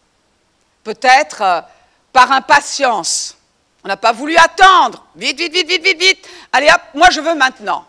[0.83, 1.65] Peut-être...
[2.13, 3.37] Par impatience.
[3.85, 5.07] On n'a pas voulu attendre.
[5.17, 6.29] Vite, vite, vite, vite, vite, vite.
[6.53, 7.87] Allez hop, moi je veux maintenant.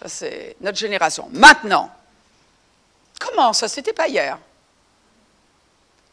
[0.00, 1.28] Ça c'est notre génération.
[1.32, 1.90] Maintenant.
[3.18, 4.38] Comment ça C'était pas hier?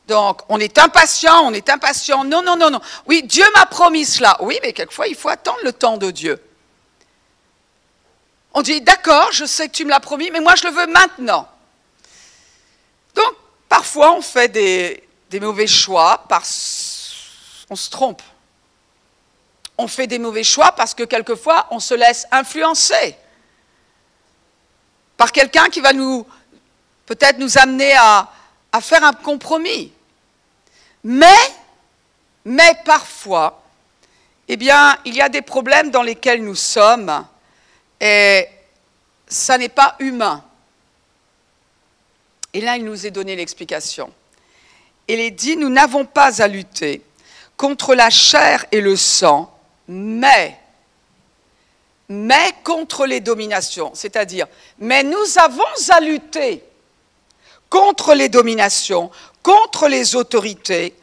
[0.08, 2.24] Donc, on est impatient, on est impatient.
[2.24, 2.82] Non, non, non, non.
[3.06, 4.36] Oui, Dieu m'a promis cela.
[4.42, 6.44] Oui, mais quelquefois, il faut attendre le temps de Dieu.
[8.54, 10.88] On dit, d'accord, je sais que tu me l'as promis, mais moi, je le veux
[10.88, 11.48] maintenant.
[13.16, 13.34] Donc,
[13.70, 16.91] parfois, on fait des, des mauvais choix parce
[17.72, 18.22] on se trompe.
[19.78, 23.16] On fait des mauvais choix parce que quelquefois, on se laisse influencer.
[25.18, 26.26] par quelqu'un qui va nous
[27.06, 28.28] peut-être nous amener à,
[28.82, 29.94] faire un compromis.
[31.04, 31.42] Mais,
[32.44, 33.62] mais parfois,
[34.48, 37.26] eh bien, il y a des problèmes dans lesquels nous sommes
[38.00, 38.48] et
[39.28, 40.44] ça n'est pas humain.
[42.54, 44.12] Et là, il nous est donné l'explication.
[45.08, 47.04] Il est dit, nous n'avons pas à lutter
[47.62, 49.56] contre la chair et le sang,
[49.88, 50.60] mais,
[52.10, 53.92] mais contre les dominations.
[53.94, 54.48] C'est-à-dire,
[54.80, 56.64] mais nous avons à lutter
[57.70, 59.12] contre les dominations,
[59.44, 60.96] contre les autorités,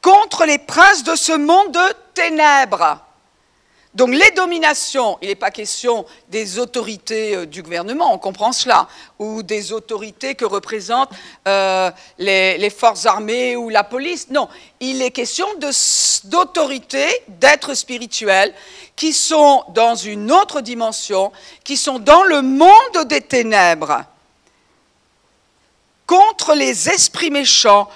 [0.00, 3.00] contre les princes de ce monde de ténèbres.
[3.94, 8.88] Donc les dominations, il n'est pas question des autorités euh, du gouvernement, on comprend cela,
[9.20, 11.12] ou des autorités que représentent
[11.46, 14.30] euh, les, forces armées ou la police.
[14.30, 14.48] Non,
[14.80, 15.46] il est question
[16.24, 18.52] d'autorités, d'êtres spirituels
[18.96, 21.30] qui sont dans une autre dimension,
[21.62, 24.02] qui sont dans le monde des ténèbres,
[26.04, 27.88] contre les esprits méchants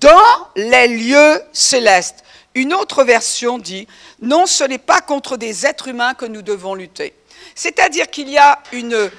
[0.00, 2.21] dans les lieux célestes.
[2.54, 3.88] Une autre version dit,
[4.20, 7.14] non, ce n'est pas contre des êtres humains que nous devons lutter.
[7.54, 9.10] C'est-à-dire qu'il y a une,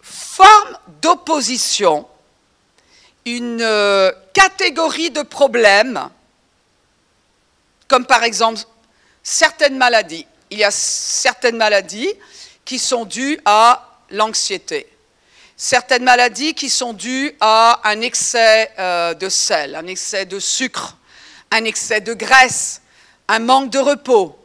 [0.00, 2.06] forme d'opposition,
[3.24, 6.08] une euh, catégorie de problèmes,
[7.88, 8.60] comme par exemple
[9.22, 10.26] certaines maladies.
[10.50, 12.12] Il y a certaines maladies
[12.64, 14.86] qui sont dues à l'anxiété,
[15.56, 20.96] certaines maladies qui sont dues à un excès euh, de sel, un excès de sucre,
[21.50, 22.82] un excès de graisse,
[23.28, 24.38] un manque de repos.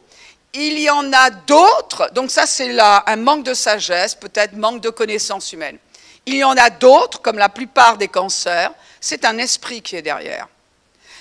[0.52, 4.80] Il y en a d'autres, donc ça c'est là un manque de sagesse, peut-être manque
[4.80, 5.78] de connaissances humaines.
[6.26, 10.02] Il y en a d'autres, comme la plupart des cancers, c'est un esprit qui est
[10.02, 10.48] derrière.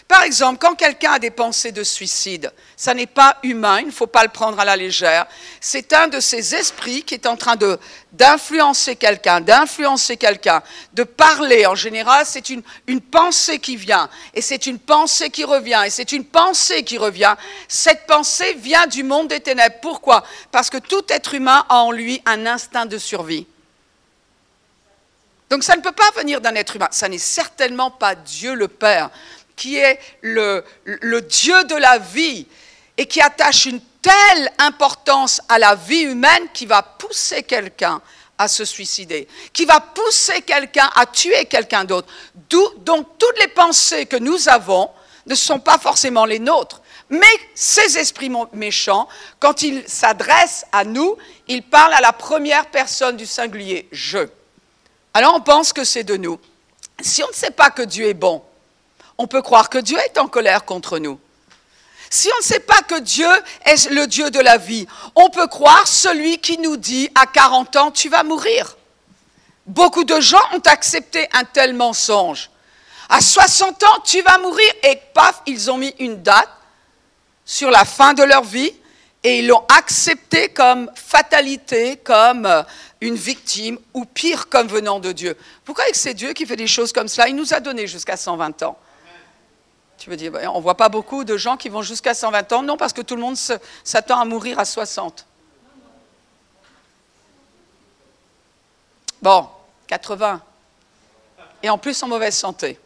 [0.08, 3.92] Par exemple, quand quelqu'un a des pensées de suicide, ça n'est pas humain, il ne
[3.92, 5.26] faut pas le prendre à la légère.
[5.62, 7.56] C'est un de ces esprits qui est en train
[8.12, 10.62] d'influencer quelqu'un, d'influencer quelqu'un,
[10.94, 11.66] de parler.
[11.66, 12.64] En général, c'est une,
[13.02, 17.36] pensée qui vient, et c'est une pensée qui revient, et c'est une pensée qui revient.
[17.68, 19.78] Cette pensée vient du monde des ténèbres.
[19.82, 20.24] Pourquoi?
[20.52, 23.48] Parce que tout être humain a en lui un instinct de survie.
[25.50, 26.88] Donc ça ne peut pas venir d'un être humain.
[26.92, 29.12] Ça n'est certainement pas Dieu le Père
[29.56, 30.64] qui est le,
[31.22, 32.48] Dieu de la vie
[32.98, 38.02] et qui attache une telle importance à la vie humaine qui va pousser quelqu'un
[38.38, 42.08] à se suicider, qui va pousser quelqu'un à tuer quelqu'un d'autre.
[42.78, 44.90] Donc toutes les pensées que nous avons
[45.26, 46.82] ne sont pas forcément les nôtres.
[47.10, 49.08] Mais ces esprits méchants,
[49.40, 51.16] quand ils s'adressent à nous,
[51.48, 54.28] ils parlent à la première personne du singulier, je.
[55.14, 56.40] Alors on pense que c'est de nous.
[57.02, 58.42] Si on ne sait pas que Dieu est bon,
[59.24, 61.18] on peut croire que Dieu est en colère contre nous.
[62.10, 63.30] Si on ne sait pas que Dieu
[63.64, 67.76] est le Dieu de la vie, on peut croire celui qui nous dit à 40
[67.78, 68.76] ans, tu vas mourir.
[69.66, 72.50] Beaucoup de gens ont accepté un tel mensonge.
[73.08, 74.70] À 60 ans, tu vas mourir.
[74.84, 76.50] Et paf, ils ont mis une date
[77.46, 78.74] sur la fin de leur vie
[79.24, 82.62] et ils l'ont accepté comme fatalité, comme euh,
[83.00, 85.38] une victime, ou pire, comme venant de Dieu.
[85.64, 87.30] Pourquoi c'est Dieu qui fait des choses comme cela?
[87.30, 88.78] Il nous a donné jusqu'à 120 ans.
[90.04, 92.62] Tu veux dire, on ne voit pas beaucoup de gens qui vont jusqu'à 120 ans.
[92.62, 93.38] Non, parce que tout le monde
[93.86, 95.26] s'attend à mourir à 60.
[99.22, 99.48] Bon,
[99.88, 100.42] 80.
[101.64, 102.78] Et en plus en mauvaise santé.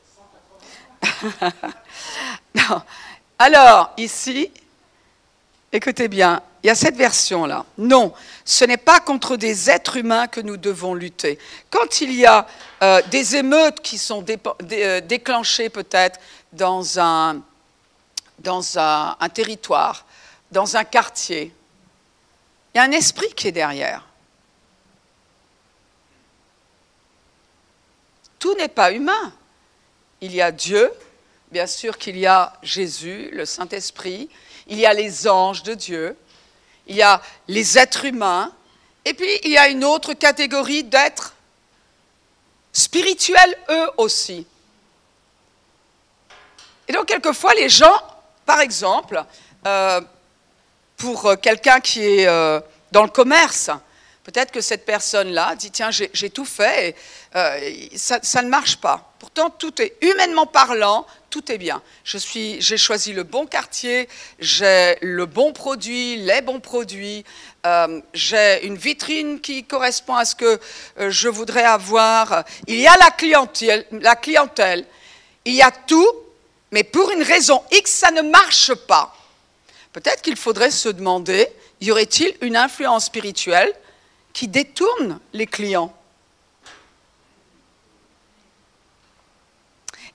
[3.39, 4.51] Alors, ici,
[5.71, 7.65] écoutez bien, il y a cette version-là.
[7.79, 8.13] Non,
[8.45, 11.39] ce n'est pas contre des êtres humains que nous devons lutter.
[11.71, 12.45] Quand il y a
[12.83, 14.23] euh, des émeutes qui sont
[14.71, 16.19] euh, déclenchées peut-être
[16.53, 17.41] dans un,
[18.39, 20.05] dans un, territoire,
[20.51, 21.53] dans un quartier.
[22.73, 24.05] Il y a un esprit qui est derrière.
[28.39, 29.33] Tout n'est pas humain.
[30.21, 30.91] Il y a Dieu,
[31.51, 34.29] bien sûr qu'il y a Jésus, le Saint-Esprit,
[34.67, 36.17] il y a les anges de Dieu,
[36.87, 38.53] il y a les êtres humains,
[39.05, 41.33] et puis il y a une autre catégorie d'êtres
[42.73, 44.45] spirituels, eux aussi.
[46.87, 47.97] Et donc, quelquefois, les gens,
[48.45, 49.23] par exemple,
[49.65, 50.01] euh,
[50.95, 52.59] pour quelqu'un qui est euh,
[52.91, 53.69] dans le commerce,
[54.23, 56.95] peut-être que cette personne-là dit, tiens, j'ai tout fait, et,
[57.35, 59.13] euh, ça, ne marche pas.
[59.19, 61.81] Pourtant, tout est, humainement parlant, tout est bien.
[62.05, 64.07] J'ai choisi le bon quartier,
[64.39, 67.25] j'ai le bon produit, les bons produits,
[68.13, 70.59] j'ai une vitrine qui correspond à ce que
[70.97, 72.45] je voudrais avoir.
[72.67, 74.85] Il y a la clientèle,
[75.43, 76.07] il y a tout,
[76.71, 79.15] mais pour une raison X, ça ne marche pas.
[79.93, 81.47] Peut-être qu'il faudrait se demander,
[81.81, 83.73] y aurait-il une influence spirituelle
[84.33, 85.93] qui détourne les clients?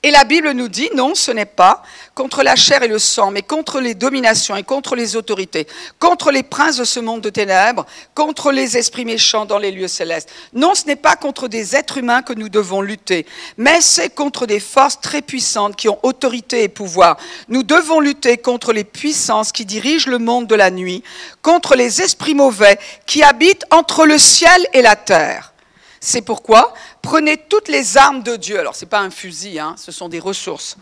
[0.03, 1.81] Et la Bible nous dit, non, ce n'est pas
[2.15, 5.67] contre la chair et le sang, mais contre les dominations et contre les autorités,
[5.99, 9.87] contre les princes de ce monde de ténèbres, contre les esprits méchants dans les lieux
[9.87, 10.29] célestes.
[10.53, 13.25] Non, ce n'est pas contre des êtres humains que nous devons lutter,
[13.57, 17.17] mais c'est contre des forces très puissantes qui ont autorité et pouvoir.
[17.49, 21.03] Nous devons lutter contre les puissances qui dirigent le monde de la nuit,
[21.41, 25.53] contre les esprits mauvais qui habitent entre le ciel et la terre.
[25.99, 28.59] C'est pourquoi prenez toutes les armes de Dieu.
[28.59, 30.77] Alors, ce n'est pas un fusil, hein, ce sont des ressources.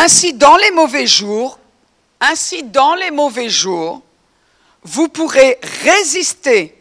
[0.00, 1.08] Ainsi, dans les mauvais
[3.48, 4.00] jours,
[4.84, 6.80] vous pourrez résister.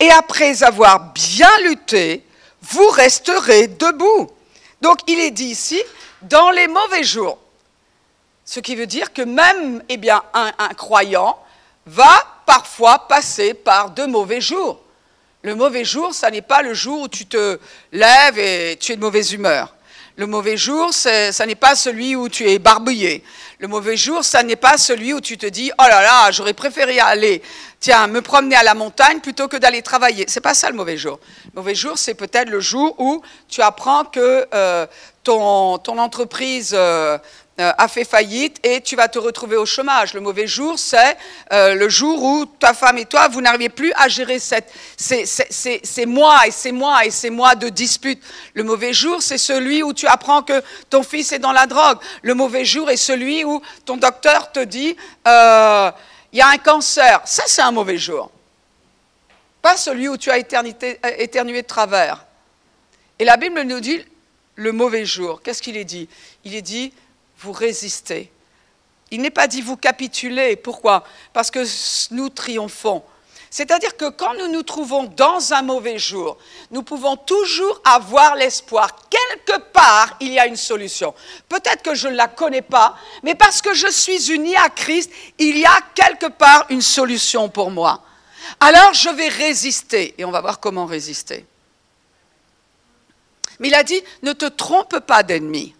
[0.00, 2.24] Et après avoir bien lutté,
[2.62, 4.30] vous resterez debout.
[4.80, 5.82] Donc, il est dit ici,
[6.22, 7.36] dans les mauvais jours.
[8.46, 10.00] Ce qui veut dire que même eh
[10.32, 11.38] un croyant
[11.84, 14.80] va parfois passer par de mauvais jours.
[15.42, 17.58] Le mauvais jour, ça n'est pas le jour où tu te
[17.92, 19.75] lèves et tu es de mauvaise humeur.
[20.18, 23.22] Le mauvais jour, ça n'est pas celui où tu es barbouillé.
[23.58, 26.54] Le mauvais jour, ça n'est pas celui où tu te dis oh là là, j'aurais
[26.54, 27.42] préféré aller,
[27.80, 30.24] tiens, me promener à la montagne plutôt que d'aller travailler.
[30.26, 31.20] C'est pas ça le mauvais jour.
[31.52, 34.86] Le mauvais jour, c'est peut-être le jour où tu apprends que euh,
[35.22, 37.18] ton, entreprise euh,
[37.58, 40.12] a fait faillite et tu vas te retrouver au chômage.
[40.12, 41.16] Le mauvais jour, c'est
[41.52, 46.06] euh, le jour où ta femme et toi, vous n'arrivez plus à gérer cette, ces,
[46.06, 48.22] mois et ces mois et ces mois de dispute.
[48.52, 51.98] Le mauvais jour, c'est celui où tu apprends que ton fils est dans la drogue.
[52.22, 54.94] Le mauvais jour est celui où ton docteur te dit,
[55.26, 55.90] euh,
[56.32, 57.22] il y a un cancer.
[57.24, 58.30] Ça, c'est un mauvais jour.
[59.62, 62.26] Pas celui où tu as éternué de travers.
[63.18, 64.04] Et la Bible nous dit
[64.56, 65.40] le mauvais jour.
[65.42, 66.08] Qu'est-ce qu'il est dit?
[66.44, 66.92] Il est dit
[67.38, 68.32] vous résistez.
[69.10, 70.56] Il n'est pas dit vous capitulez.
[70.56, 71.04] Pourquoi?
[71.32, 71.64] Parce que
[72.12, 73.02] nous triomphons.
[73.50, 76.36] C'est-à-dire que quand nous nous trouvons dans un mauvais jour,
[76.70, 78.90] nous pouvons toujours avoir l'espoir.
[79.08, 81.14] Quelque part, il y a une solution.
[81.48, 85.10] Peut-être que je ne la connais pas, mais parce que je suis uni à Christ,
[85.38, 88.02] il y a quelque part une solution pour moi.
[88.60, 91.46] Alors je vais résister et on va voir comment résister.
[93.58, 95.75] Mais il a dit, ne te trompe pas d'ennemi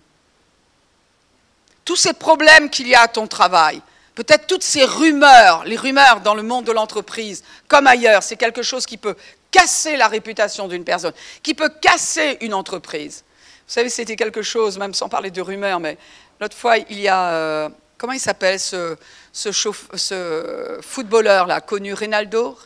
[1.86, 3.80] tous ces problèmes qu'il y a à ton travail,
[4.14, 8.62] peut-être toutes ces rumeurs, les rumeurs dans le monde de l'entreprise, comme ailleurs, c'est quelque
[8.62, 9.16] chose qui peut
[9.50, 13.24] casser la réputation d'une personne, qui peut casser une entreprise.
[13.66, 15.96] Vous savez, c'était quelque chose, même sans parler de rumeurs, mais
[16.40, 18.96] l'autre fois, il y a, euh, comment il s'appelle ce,
[19.32, 22.58] ce, footballeur-là, connu, Ronaldo?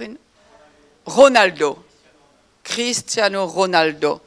[1.04, 1.78] Ronaldo.
[2.64, 4.20] Cristiano Ronaldo.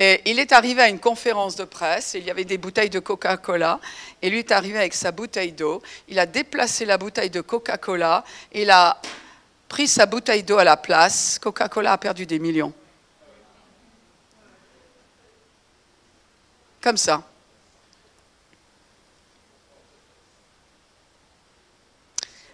[0.00, 3.80] Il est arrivé à une conférence de presse, il y avait des bouteilles de Coca-Cola,
[4.22, 8.24] et lui est arrivé avec sa bouteille d'eau, il a déplacé la bouteille de Coca-Cola,
[8.52, 9.00] il a
[9.68, 12.72] pris sa bouteille d'eau à la place, Coca-Cola a perdu des millions.
[16.80, 17.24] Comme ça.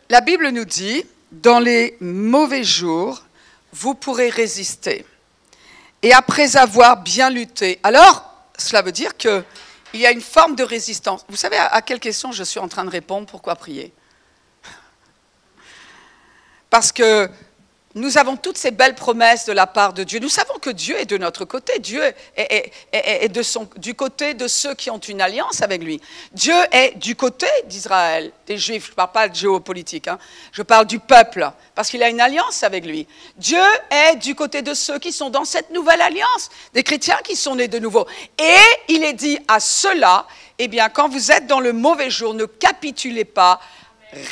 [0.09, 3.23] La Bible nous dit, dans les mauvais jours,
[3.73, 5.05] vous pourrez résister
[6.05, 7.81] et après avoir bien lutté.
[7.83, 9.43] Alors, cela veut dire qu'il
[9.95, 11.25] y a une forme de résistance.
[11.31, 13.91] Vous savez à quelle question je suis en train de répondre Pourquoi prier?
[16.69, 17.31] Parce que
[17.95, 20.19] nous avons toutes ces belles promesses de la part de Dieu.
[20.19, 21.79] Nous savons que Dieu est de notre côté.
[21.79, 22.03] Dieu
[22.37, 23.29] est,
[23.79, 26.01] du côté de ceux qui ont une alliance avec lui.
[26.33, 28.87] Dieu est du côté d'Israël, des Juifs.
[28.87, 30.19] Je ne parle pas de géopolitique, hein.
[30.51, 33.07] je parle du peuple, parce qu'il a une alliance avec lui.
[33.37, 37.37] Dieu est du côté de ceux qui sont dans cette nouvelle alliance, des chrétiens qui
[37.37, 38.09] sont nés de nouveau.
[38.39, 40.27] Et il est dit à cela,
[40.59, 43.61] eh bien, quand vous êtes dans le mauvais jour, ne capitulez pas,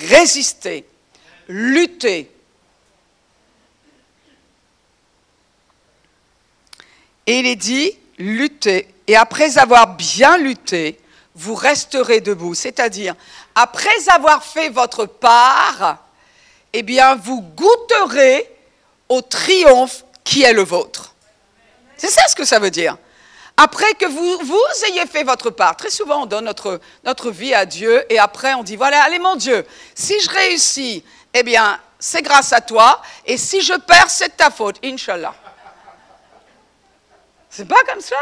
[0.09, 0.85] résistez,
[1.46, 2.29] luttez
[7.27, 8.89] Et il est dit, luttez.
[9.07, 10.99] Et après avoir bien lutté,
[11.35, 12.55] vous resterez debout.
[12.55, 13.14] C'est-à-dire,
[13.55, 15.99] après avoir fait votre part,
[16.73, 18.49] eh bien, vous goûterez
[19.09, 21.14] au triomphe qui est le vôtre.
[21.97, 22.97] C'est ça ce que ça veut dire.
[23.57, 24.59] Après que vous,
[24.89, 28.55] ayez fait votre part, très souvent on donne notre, notre vie à Dieu et après
[28.55, 31.05] on dit, voilà, allez mon Dieu, si je réussis,
[31.35, 35.35] eh bien, c'est grâce à toi, et si je perds, c'est ta faute, Inch'Allah.
[37.53, 38.16] C'est pas comme ça.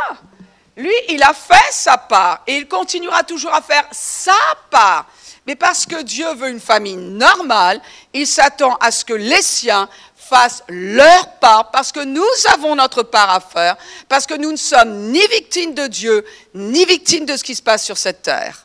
[0.76, 4.34] Lui, il a fait sa part et il continuera toujours à faire sa
[4.70, 5.06] part.
[5.46, 7.80] Mais parce que Dieu veut une famille normale,
[8.12, 13.02] il s'attend à ce que les siens fassent leur part, parce que nous avons notre
[13.02, 13.76] part à faire,
[14.08, 16.24] parce que nous ne sommes ni victimes de Dieu,
[16.54, 18.64] ni victimes de ce qui se passe sur cette terre,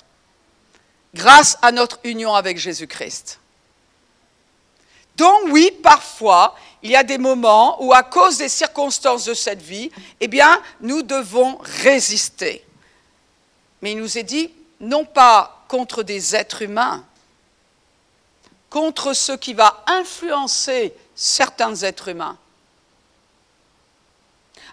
[1.14, 3.40] grâce à notre union avec Jésus-Christ.
[5.16, 6.56] Donc oui, parfois,
[6.86, 10.62] il y a des moments où, à cause des circonstances de cette vie, eh bien,
[10.82, 12.64] nous devons résister.
[13.82, 17.04] mais il nous est dit non pas contre des êtres humains,
[18.70, 22.38] contre ce qui va influencer certains êtres humains.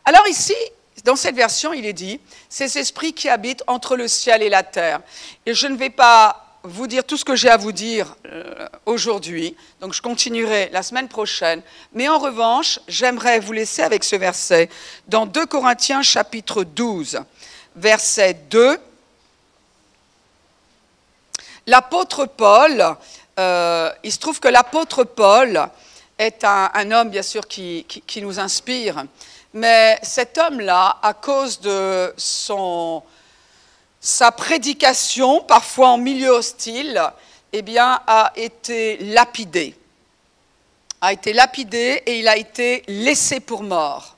[0.05, 0.55] Alors ici,
[1.05, 4.63] dans cette version, il est dit, ces esprits qui habitent entre le ciel et la
[4.63, 5.01] terre.
[5.47, 8.69] Et je ne vais pas vous dire tout ce que j'ai à vous dire euh,
[8.87, 11.63] aujourd'hui, donc je continuerai la semaine prochaine.
[11.93, 14.69] Mais en revanche, j'aimerais vous laisser avec ce verset
[15.09, 17.21] dans 2 Corinthiens chapitre 12,
[17.75, 18.79] verset 2.
[21.67, 22.97] L'apôtre Paul,
[23.39, 25.69] euh, il se trouve que l'apôtre Paul
[26.19, 29.05] est un, homme, bien sûr, qui, qui nous inspire,
[29.55, 33.03] mais cet homme-là, à cause de son,
[34.05, 37.01] sa prédication, parfois en milieu hostile,
[37.53, 39.77] eh a été lapidé.
[41.01, 44.17] A été lapidé et il a été laissé pour mort.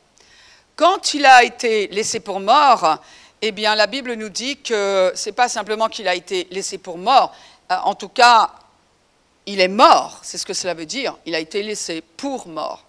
[0.75, 2.99] Quand il a été laissé pour mort,
[3.43, 6.79] eh bien, la Bible nous dit que ce n'est pas simplement qu'il a été laissé
[6.79, 7.35] pour mort,
[7.71, 8.53] euh, en tout cas,
[9.45, 12.84] il est mort, c'est ce que cela veut dire, il a été laissé pour mort.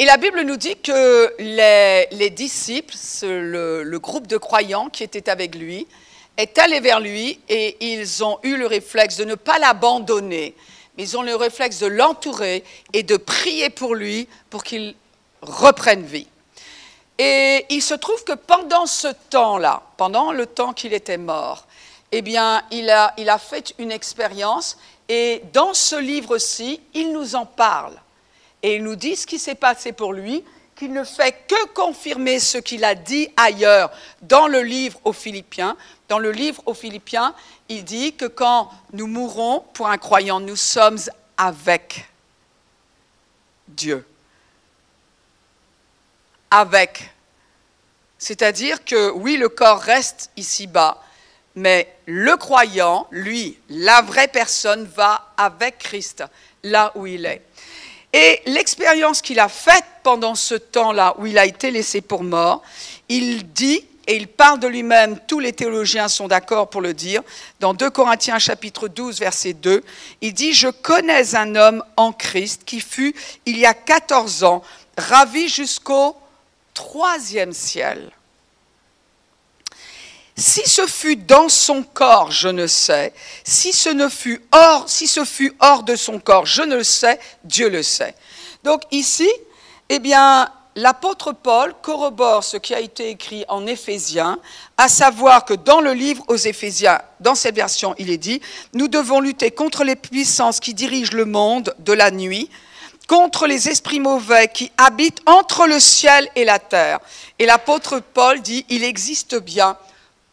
[0.00, 5.56] Et la Bible nous dit que les, disciples, le, groupe de croyants qui était avec
[5.56, 5.88] lui,
[6.36, 10.54] est allé vers lui et ils ont eu le réflexe de ne pas l'abandonner,
[10.96, 14.94] mais ils ont le réflexe de l'entourer et de prier pour lui pour qu'il
[15.42, 16.28] reprenne vie.
[17.18, 21.66] Et il se trouve que pendant ce temps-là, pendant le temps qu'il était mort,
[22.12, 24.78] eh bien, il a, il a fait une expérience
[25.08, 28.00] et dans ce livre-ci, il nous en parle.
[28.62, 30.44] Et il nous dit ce qui s'est passé pour lui,
[30.78, 33.90] qu'il ne fait que confirmer ce qu'il a dit ailleurs
[34.22, 35.76] dans le livre aux Philippiens.
[36.08, 37.34] Dans le livre aux Philippiens,
[37.68, 40.98] il dit que quand nous mourrons pour un croyant, nous sommes
[41.36, 42.06] avec
[43.66, 44.06] Dieu.
[46.50, 47.10] Avec.
[48.18, 51.02] C'est-à-dire que oui, le corps reste ici-bas,
[51.56, 56.24] mais le croyant, lui, la vraie personne, va avec Christ
[56.62, 57.47] là où il est.
[58.12, 62.62] Et l'expérience qu'il a faite pendant ce temps-là où il a été laissé pour mort,
[63.08, 67.22] il dit, et il parle de lui-même, tous les théologiens sont d'accord pour le dire,
[67.60, 69.84] dans 2 Corinthiens chapitre 12 verset 2,
[70.22, 74.62] il dit, je connais un homme en Christ qui fut, il y a 14 ans,
[74.96, 76.16] ravi jusqu'au
[76.72, 78.10] troisième ciel.
[80.38, 83.12] Si ce fut dans son corps, je ne sais.
[83.42, 87.18] Si ce ne fut hors, si ce fut hors de son corps, je ne sais.
[87.42, 88.14] Dieu le sait.
[88.62, 89.28] Donc ici,
[89.88, 94.38] eh bien, l'apôtre Paul corrobore ce qui a été écrit en Éphésiens,
[94.76, 98.40] à savoir que dans le livre aux Éphésiens, dans cette version, il est dit,
[98.74, 102.48] nous devons lutter contre les puissances qui dirigent le monde de la nuit,
[103.08, 107.00] contre les esprits mauvais qui habitent entre le ciel et la terre.
[107.40, 109.76] Et l'apôtre Paul dit, il existe bien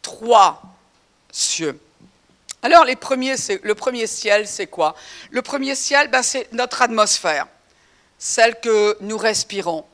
[0.06, 0.62] trois
[1.32, 1.80] cieux.
[2.62, 4.94] Alors, les le premier ciel, c'est quoi?
[5.30, 7.48] Le premier ciel, ben, c'est notre atmosphère,
[8.16, 9.84] celle que nous respirons.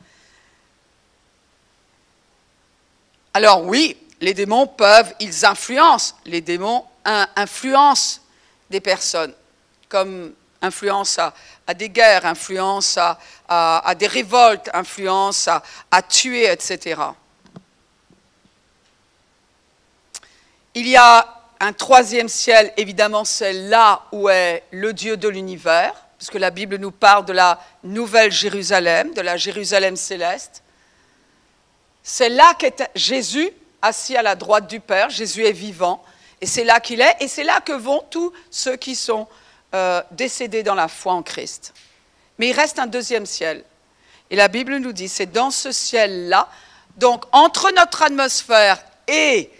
[3.32, 8.20] Alors oui, les démons peuvent, ils influencent, les démons influencent
[8.68, 9.32] des personnes,
[9.88, 11.32] comme influence à,
[11.74, 12.98] des guerres, influence
[13.48, 17.00] à, des révoltes, influence à tuer, etc.
[20.74, 25.94] Il y a un troisième ciel, évidemment, c'est là où est le Dieu de l'univers,
[26.16, 30.62] puisque la Bible nous parle de la nouvelle Jérusalem, de la Jérusalem céleste.
[32.02, 33.50] C'est là qu'est Jésus,
[33.82, 35.10] assis à la droite du Père.
[35.10, 36.02] Jésus est vivant,
[36.40, 39.28] et c'est là qu'il est, et c'est là que vont tous ceux qui sont
[39.74, 41.74] euh, décédés dans la foi en Christ.
[42.38, 43.62] Mais il reste un deuxième ciel.
[44.30, 46.48] Et la Bible nous dit, c'est dans ce ciel-là,
[46.96, 49.50] donc entre notre atmosphère et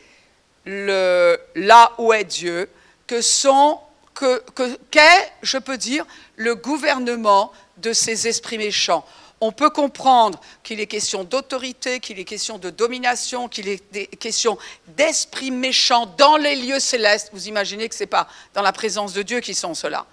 [0.64, 2.68] le, là où est Dieu,
[3.06, 3.78] que sont,
[4.14, 4.42] que,
[4.90, 6.06] qu'est, je peux dire,
[6.36, 9.04] le gouvernement de ces esprits méchants.
[9.40, 14.56] On peut comprendre qu'il est question d'autorité, qu'il est question de domination, qu'il est question
[14.96, 17.30] d'esprits méchants dans les lieux célestes.
[17.32, 20.06] Vous imaginez que ce n'est pas dans la présence de Dieu qu'ils sont ceux-là.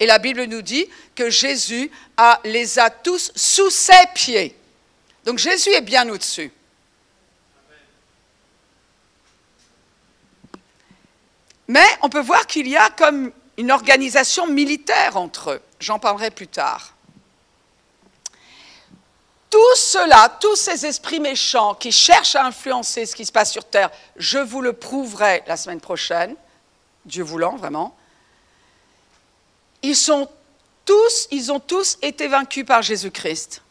[0.00, 1.90] Et la Bible nous dit que Jésus
[2.44, 4.56] les a tous sous ses pieds.
[5.24, 6.50] Donc Jésus est bien au-dessus.
[11.68, 15.62] Mais on peut voir qu'il y a comme une organisation militaire entre eux.
[15.80, 16.92] J'en parlerai plus tard.
[19.50, 23.64] Tout cela, tous ces esprits méchants qui cherchent à influencer ce qui se passe sur
[23.64, 26.34] Terre, je vous le prouverai la semaine prochaine,
[27.04, 27.96] Dieu voulant vraiment,
[29.82, 30.28] ils sont
[30.84, 33.62] tous, ils ont tous été vaincus par Jésus-Christ.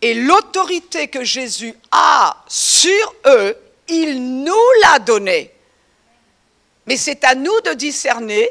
[0.00, 3.56] Et l'autorité que Jésus a sur eux,
[3.88, 5.52] il nous l'a donné.
[6.86, 8.48] Mais c'est à nous de discerner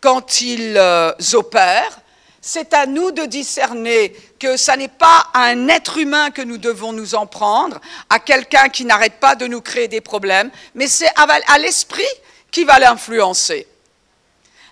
[0.00, 2.00] quand ils euh, opèrent.
[2.42, 6.58] C'est à nous de discerner que ce n'est pas à un être humain que nous
[6.58, 10.86] devons nous en prendre, à quelqu'un qui n'arrête pas de nous créer des problèmes, mais
[10.86, 12.02] c'est à, l'esprit
[12.50, 13.66] qui va l'influencer.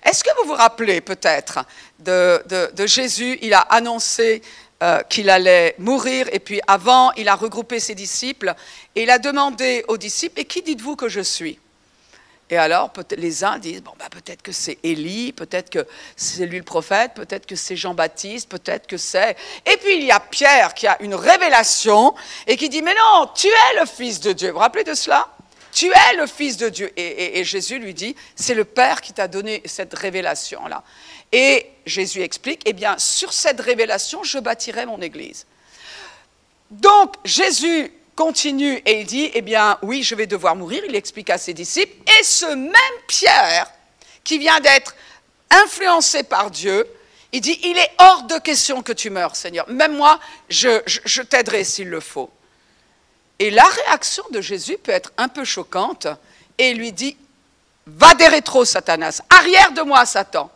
[0.05, 1.65] Est-ce que vous vous rappelez peut-être
[1.99, 2.43] de,
[2.85, 4.43] Jésus Il a annoncé
[4.83, 8.55] euh, qu'il allait mourir et puis avant, il a regroupé ses disciples
[8.95, 11.59] et il a demandé aux disciples, et qui dites-vous que je suis?
[12.53, 15.87] Et alors, les uns disent, bon, bah, peut-être que c'est Élie, peut-être que
[16.17, 19.39] c'est lui le prophète, peut-être que c'est Jean-Baptiste, peut-être que c'est...
[19.65, 22.15] Et puis il y a Pierre qui a une révélation
[22.47, 24.49] et qui dit, mais non, tu es le Fils de Dieu.
[24.49, 25.31] Vous vous rappelez de cela?
[25.73, 26.93] Tu es le Fils de Dieu.
[26.95, 30.85] Et, Jésus lui dit, c'est le Père qui t'a donné cette révélation-là.
[31.33, 35.47] Et Jésus explique, eh bien, sur cette révélation, je bâtirai mon Église.
[36.71, 41.31] Donc, Jésus continue et il dit, eh bien oui, je vais devoir mourir, il explique
[41.31, 42.75] à ses disciples, et ce même
[43.07, 43.71] Pierre,
[44.25, 44.95] qui vient d'être
[45.51, 46.87] influencé par Dieu,
[47.33, 49.69] il dit, il est hors de question que tu meurs, Seigneur.
[49.69, 52.31] Même moi, je, t'aiderai s'il le faut.
[53.39, 56.07] Et la réaction de Jésus peut être un peu choquante,
[56.59, 57.17] et il lui dit,
[57.87, 60.51] va des rétro, Satanas, arrière de moi, Satan.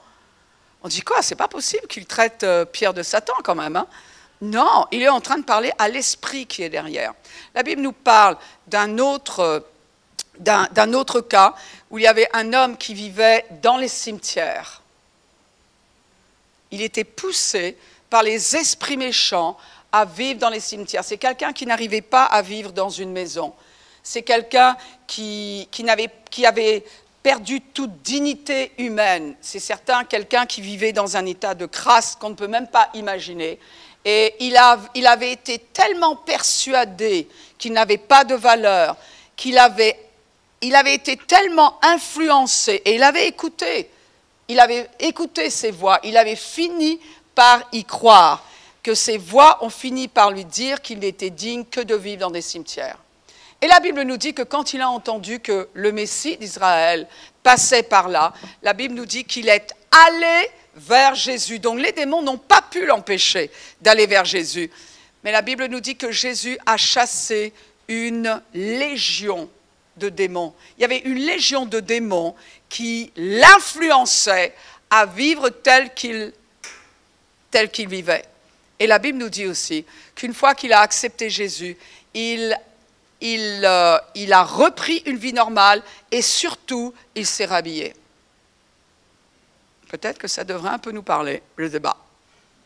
[0.82, 1.22] On dit quoi?
[1.22, 3.74] C'est pas possible qu'il traite euh, Pierre de Satan quand même.
[3.74, 3.86] Hein?
[4.42, 7.14] Non, il est en train de parler à l'esprit qui est derrière.
[7.56, 8.36] La Bible nous parle
[8.66, 9.62] d'un autre,
[11.22, 11.54] cas
[11.90, 14.82] où il y avait un homme qui vivait dans les cimetières.
[16.70, 17.78] Il était poussé
[18.10, 19.56] par les esprits méchants
[19.90, 21.02] à vivre dans les cimetières.
[21.02, 23.54] C'est quelqu'un qui n'arrivait pas à vivre dans une maison.
[24.02, 24.76] C'est quelqu'un
[25.06, 25.66] qui
[26.44, 26.84] avait
[27.22, 29.34] perdu toute dignité humaine.
[29.40, 32.90] C'est certain, quelqu'un qui vivait dans un état de crasse qu'on ne peut même pas
[32.92, 33.58] imaginer.
[34.08, 37.28] Et il, avait été tellement persuadé
[37.58, 38.96] qu'il n'avait pas de valeur,
[39.36, 39.98] qu'il avait,
[40.60, 43.90] il avait été tellement influencé, et il avait écouté,
[44.48, 47.00] il avait écouté ses voix, il avait fini
[47.34, 48.44] par y croire,
[48.82, 52.30] que ses voix ont fini par lui dire qu'il n'était digne que de vivre dans
[52.30, 52.98] des cimetières.
[53.60, 57.08] Et la Bible nous dit que quand il a entendu que le Messie d'Israël
[57.42, 58.32] passait par là,
[58.62, 59.72] la Bible nous dit qu'il est
[60.06, 61.58] allé vers Jésus.
[61.58, 63.50] Donc les démons n'ont pas pu l'empêcher
[63.80, 64.70] d'aller vers Jésus.
[65.26, 67.52] Mais la Bible nous dit que Jésus a chassé
[67.88, 69.50] une légion
[69.96, 70.54] de démons.
[70.78, 72.36] Il y avait une légion de démons
[72.68, 74.54] qui l'influençaient
[74.88, 76.32] à vivre tel qu'il
[77.50, 78.24] tel qu'il vivait.
[78.78, 81.76] Et la Bible nous dit aussi qu'une fois qu'il a accepté Jésus,
[82.14, 82.56] il,
[83.20, 87.96] il, euh, il a repris une vie normale et surtout, il s'est rhabillé.
[89.88, 91.42] Peut-être que ça devrait un peu nous parler.
[91.58, 91.96] Je ne sais pas.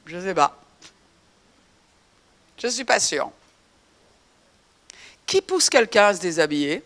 [0.05, 0.60] Je ne sais pas.
[2.61, 3.31] Je ne suis pas sûre.
[5.27, 6.85] Qui pousse quelqu'un à se déshabiller?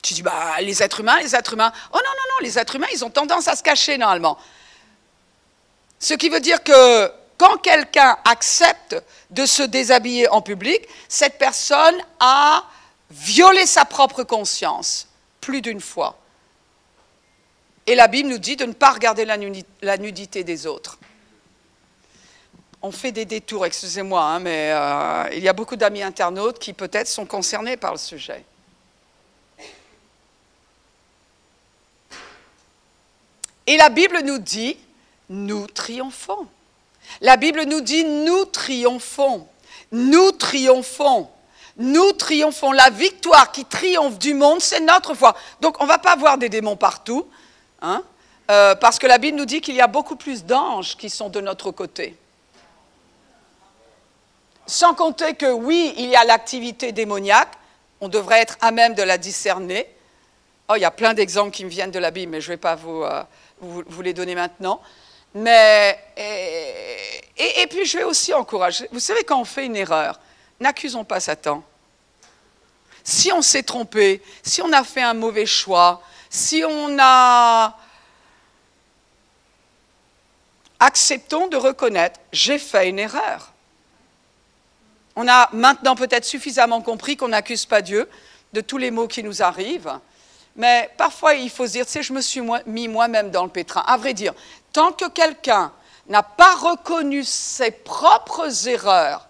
[0.00, 1.72] Tu dis, bah, les êtres humains, les êtres humains.
[1.92, 4.38] Oh non, non, non, les êtres humains, ils ont tendance à se cacher normalement.
[5.98, 8.96] Ce qui veut dire que quand quelqu'un accepte
[9.30, 12.64] de se déshabiller en public, cette personne a
[13.10, 15.08] violer sa propre conscience
[15.40, 16.18] plus d'une fois.
[17.88, 20.98] Et la Bible nous dit de ne pas regarder la nudité des autres.
[22.82, 26.74] On fait des détours, excusez-moi, hein, mais euh, il y a beaucoup d'amis internautes qui
[26.74, 28.44] peut-être sont concernés par le sujet.
[33.66, 34.76] Et la Bible nous dit,
[35.30, 36.46] nous triomphons.
[37.22, 39.48] La Bible nous dit, nous triomphons.
[39.92, 41.30] Nous triomphons
[41.80, 42.72] nous triomphons.
[42.72, 45.36] La victoire qui triomphe du monde, c'est notre foi.
[45.60, 47.24] Donc on ne va pas voir des démons partout,
[47.82, 48.02] hein,
[48.50, 51.28] euh, parce que la Bible nous dit qu'il y a beaucoup plus d'anges qui sont
[51.28, 52.16] de notre côté.
[54.66, 57.52] Sans compter que oui, il y a l'activité démoniaque,
[58.00, 59.86] on devrait être à même de la discerner.
[60.68, 62.52] Oh, il y a plein d'exemples qui me viennent de la Bible, mais je ne
[62.52, 63.22] vais pas vous, euh,
[63.60, 64.80] vous, les donner maintenant.
[65.34, 65.98] Mais,
[67.36, 70.20] et, et, puis je vais aussi encourager, vous savez, quand on fait une erreur,
[70.60, 71.62] n'accusons pas Satan.
[73.04, 77.76] Si on s'est trompé, si on a fait un mauvais choix, si on a...
[80.80, 83.52] Acceptons de reconnaître, j'ai fait une erreur.
[85.16, 88.08] On a maintenant peut-être suffisamment compris qu'on n'accuse pas Dieu
[88.52, 89.98] de tous les maux qui nous arrivent,
[90.54, 93.82] mais parfois il faut se dire, tu je me suis mis moi-même dans le pétrin.
[93.86, 94.32] À vrai dire,
[94.72, 95.72] tant que quelqu'un
[96.06, 99.26] n'a pas reconnu ses propres erreurs,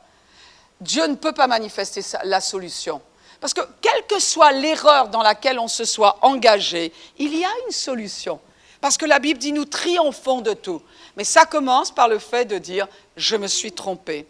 [0.80, 3.00] Dieu ne peut pas manifester la solution.
[3.40, 7.50] Parce que quelle que soit l'erreur dans laquelle on se soit engagé, il y a
[7.66, 8.40] une solution.
[8.80, 10.82] Parce que la Bible dit nous triomphons de tout.
[11.16, 14.26] Mais ça commence par le fait de dire je me suis trompé.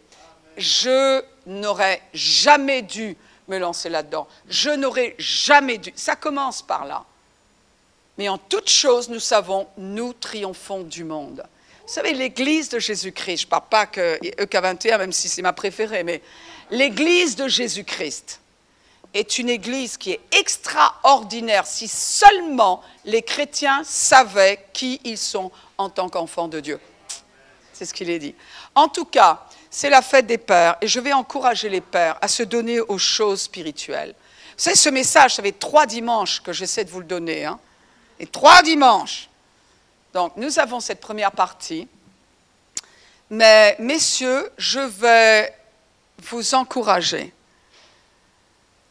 [0.57, 3.17] je n'aurais jamais dû
[3.49, 4.29] me lancer là-dedans.
[4.49, 5.93] Je n'aurais jamais dû.
[5.97, 7.05] Ça commence par là.
[8.19, 11.45] Mais en toute chose, nous savons, nous triomphons du monde.
[11.87, 15.55] Vous savez, l'Église de Jésus-Christ, je ne parle pas que EK21, même si c'est ma
[15.55, 16.21] préférée, mais
[16.71, 18.41] l'Église de Jésus-Christ
[19.15, 25.89] est une Église qui est extraordinaire si seulement les chrétiens savaient qui ils sont en
[25.89, 26.81] tant qu'enfants de Dieu.
[27.73, 28.35] C'est ce qu'il est dit.
[28.75, 32.29] En tout cas, c'est la fête des pères et je vais encourager les pères à
[32.29, 34.15] se donner aux choses spirituelles.
[34.57, 37.45] Vous savez, ce message, ça fait trois dimanches que j'essaie de vous le donner.
[37.45, 37.59] Hein,
[38.19, 39.29] et trois dimanches.
[40.13, 41.87] Donc, nous avons cette première partie.
[43.31, 45.55] Mais, messieurs, je vais
[46.23, 47.33] vous encourager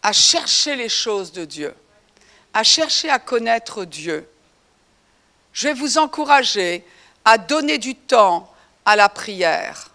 [0.07, 1.75] à chercher les choses de Dieu,
[2.53, 4.25] à chercher à connaître Dieu.
[5.51, 6.85] Je vais vous encourager
[7.25, 8.49] à donner du temps
[8.85, 9.91] à la prière.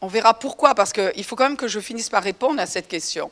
[0.00, 2.88] On verra pourquoi, parce qu'il faut quand même que je finisse par répondre à cette
[2.88, 3.30] question.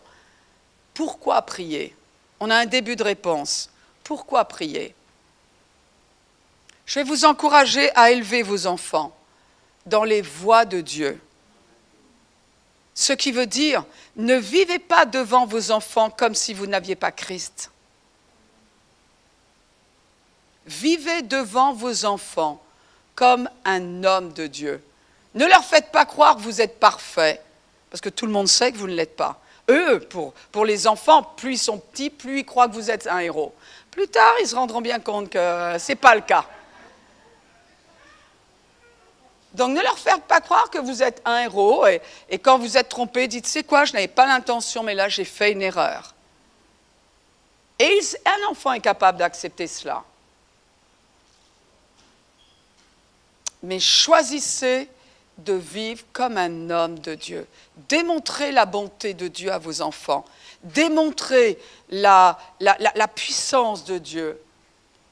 [0.95, 1.97] Pourquoi prier?
[2.39, 3.71] On a un début de réponse.
[4.05, 4.95] Pourquoi prier?
[6.87, 9.13] Je vais vous encourager à élever vos enfants
[9.85, 11.21] dans les voies de Dieu.
[13.01, 13.83] Ce qui veut dire,
[14.17, 17.71] ne vivez pas devant vos enfants comme si vous n'aviez pas Christ.
[20.67, 22.63] Vivez devant vos enfants
[23.15, 24.85] comme un homme de Dieu.
[25.35, 27.41] Ne leur faites pas croire que vous êtes parfait,
[27.89, 29.41] parce que tout le monde sait que vous ne l'êtes pas.
[29.71, 33.07] Eux, pour, pour les enfants, plus ils sont petits, plus ils croient que vous êtes
[33.07, 33.55] un héros.
[33.91, 35.39] Plus tard, ils se rendront bien compte que
[35.79, 36.45] ce n'est pas le cas.
[39.55, 42.89] Donc ne leur faites pas croire que vous êtes un héros et, quand vous êtes
[42.89, 46.15] trompé, dites c'est quoi, je n'avais pas l'intention, mais là j'ai fait une erreur.
[47.79, 50.05] Et un enfant est capable d'accepter cela.
[53.63, 54.89] mais choisissez
[55.39, 57.47] de vivre comme un homme de Dieu.
[57.89, 60.25] Démontrez la bonté de Dieu à vos enfants.
[60.63, 64.41] Démontrez la, la, puissance de Dieu.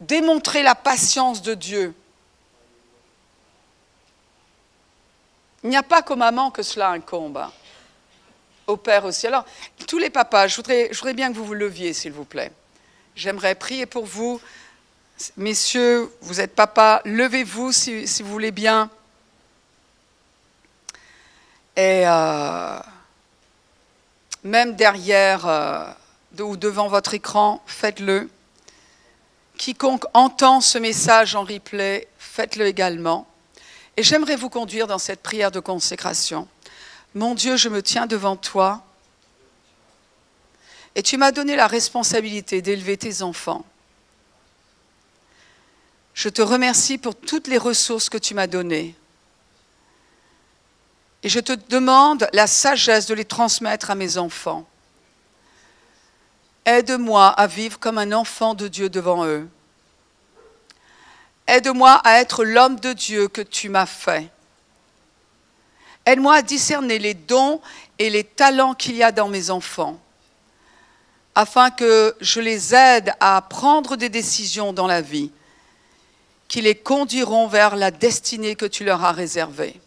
[0.00, 1.94] Démontrez la patience de Dieu.
[5.64, 7.38] Il n'y a pas qu'aux mamans que cela incombe.
[7.38, 7.52] Hein.
[8.66, 9.26] Au père aussi.
[9.26, 9.44] Alors,
[9.86, 12.52] tous les papas, je voudrais, bien que vous vous leviez, s'il vous plaît.
[13.16, 14.40] J'aimerais prier pour vous.
[15.36, 18.90] Messieurs, vous êtes papa, levez-vous si, vous voulez bien.
[21.76, 22.78] Et euh,
[24.44, 25.84] même derrière euh,
[26.40, 28.28] ou devant votre écran, faites-le.
[29.56, 33.26] Quiconque entend ce message en replay, faites-le également.
[33.98, 36.46] Et j'aimerais vous conduire dans cette prière de consécration.
[37.16, 38.84] Mon Dieu, je me tiens devant toi
[40.94, 43.66] et tu m'as donné la responsabilité d'élever tes enfants.
[46.14, 48.94] Je te remercie pour toutes les ressources que tu m'as données.
[51.24, 54.64] Et je te demande la sagesse de les transmettre à mes enfants.
[56.64, 59.48] Aide-moi à vivre comme un enfant de Dieu devant eux.
[61.48, 64.30] Aide-moi à être l'homme de Dieu que tu m'as fait.
[66.04, 67.62] Aide-moi à discerner les dons
[67.98, 69.98] et les talents qu'il y a dans mes enfants,
[71.34, 75.32] afin que je les aide à prendre des décisions dans la vie
[76.48, 79.80] qui les conduiront vers la destinée que tu leur as réservée.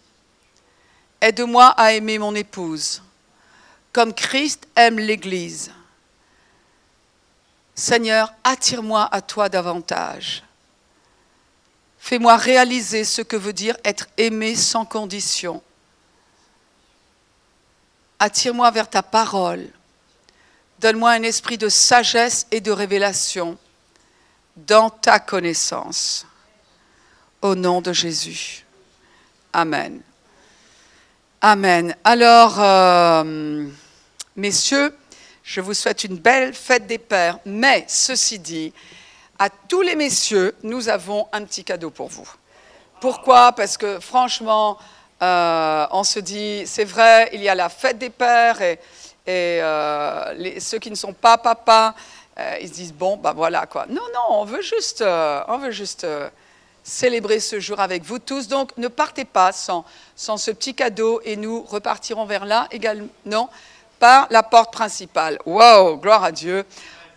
[1.21, 3.03] Aide-moi à aimer mon épouse,
[3.93, 5.71] comme Christ aime l'Église.
[7.75, 10.43] Seigneur, attire-moi à toi davantage.
[12.03, 15.61] Fais-moi réaliser ce que veut dire être aimé sans condition.
[18.17, 19.69] Attire-moi vers ta parole.
[20.79, 23.55] Donne-moi un esprit de sagesse et de révélation
[24.57, 26.25] dans ta connaissance.
[27.39, 28.65] Au nom de Jésus.
[29.53, 30.01] Amen.
[31.39, 31.95] Amen.
[32.03, 33.67] Alors, euh,
[34.35, 34.97] messieurs,
[35.43, 38.73] je vous souhaite une belle fête des pères, mais ceci dit,
[39.41, 42.29] à tous les messieurs, nous avons un petit cadeau pour vous.
[42.99, 43.53] Pourquoi?
[43.53, 44.77] Parce que franchement,
[45.23, 48.77] euh, on se dit, c'est vrai, il y a la fête des pères et,
[49.27, 51.95] euh, ceux qui ne sont pas papas,
[52.61, 53.87] ils se disent, bon, ben voilà quoi.
[53.89, 56.05] Non, non, on veut juste, on veut juste
[56.83, 58.47] célébrer ce jour avec vous tous.
[58.47, 59.85] Donc ne partez pas sans,
[60.15, 63.49] sans ce petit cadeau et nous repartirons vers là également
[63.97, 65.39] par la porte principale.
[65.47, 66.63] Wow, gloire à Dieu.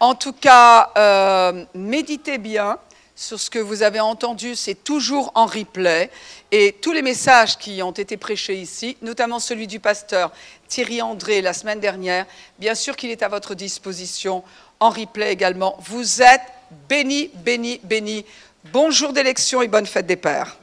[0.04, 2.76] En tout cas, euh, méditez bien
[3.16, 6.10] sur ce que vous avez entendu, c'est toujours en replay.
[6.52, 10.30] Et tous les messages qui ont été prêchés ici, notamment celui du pasteur
[10.68, 12.26] Thierry André la semaine dernière,
[12.58, 14.44] bien sûr qu'il est à votre disposition
[14.78, 15.78] en replay également.
[15.80, 16.42] Vous êtes
[16.86, 18.26] bénis, bénis, bénis
[18.74, 20.58] Bonjour d'élection et bonne fête des pères.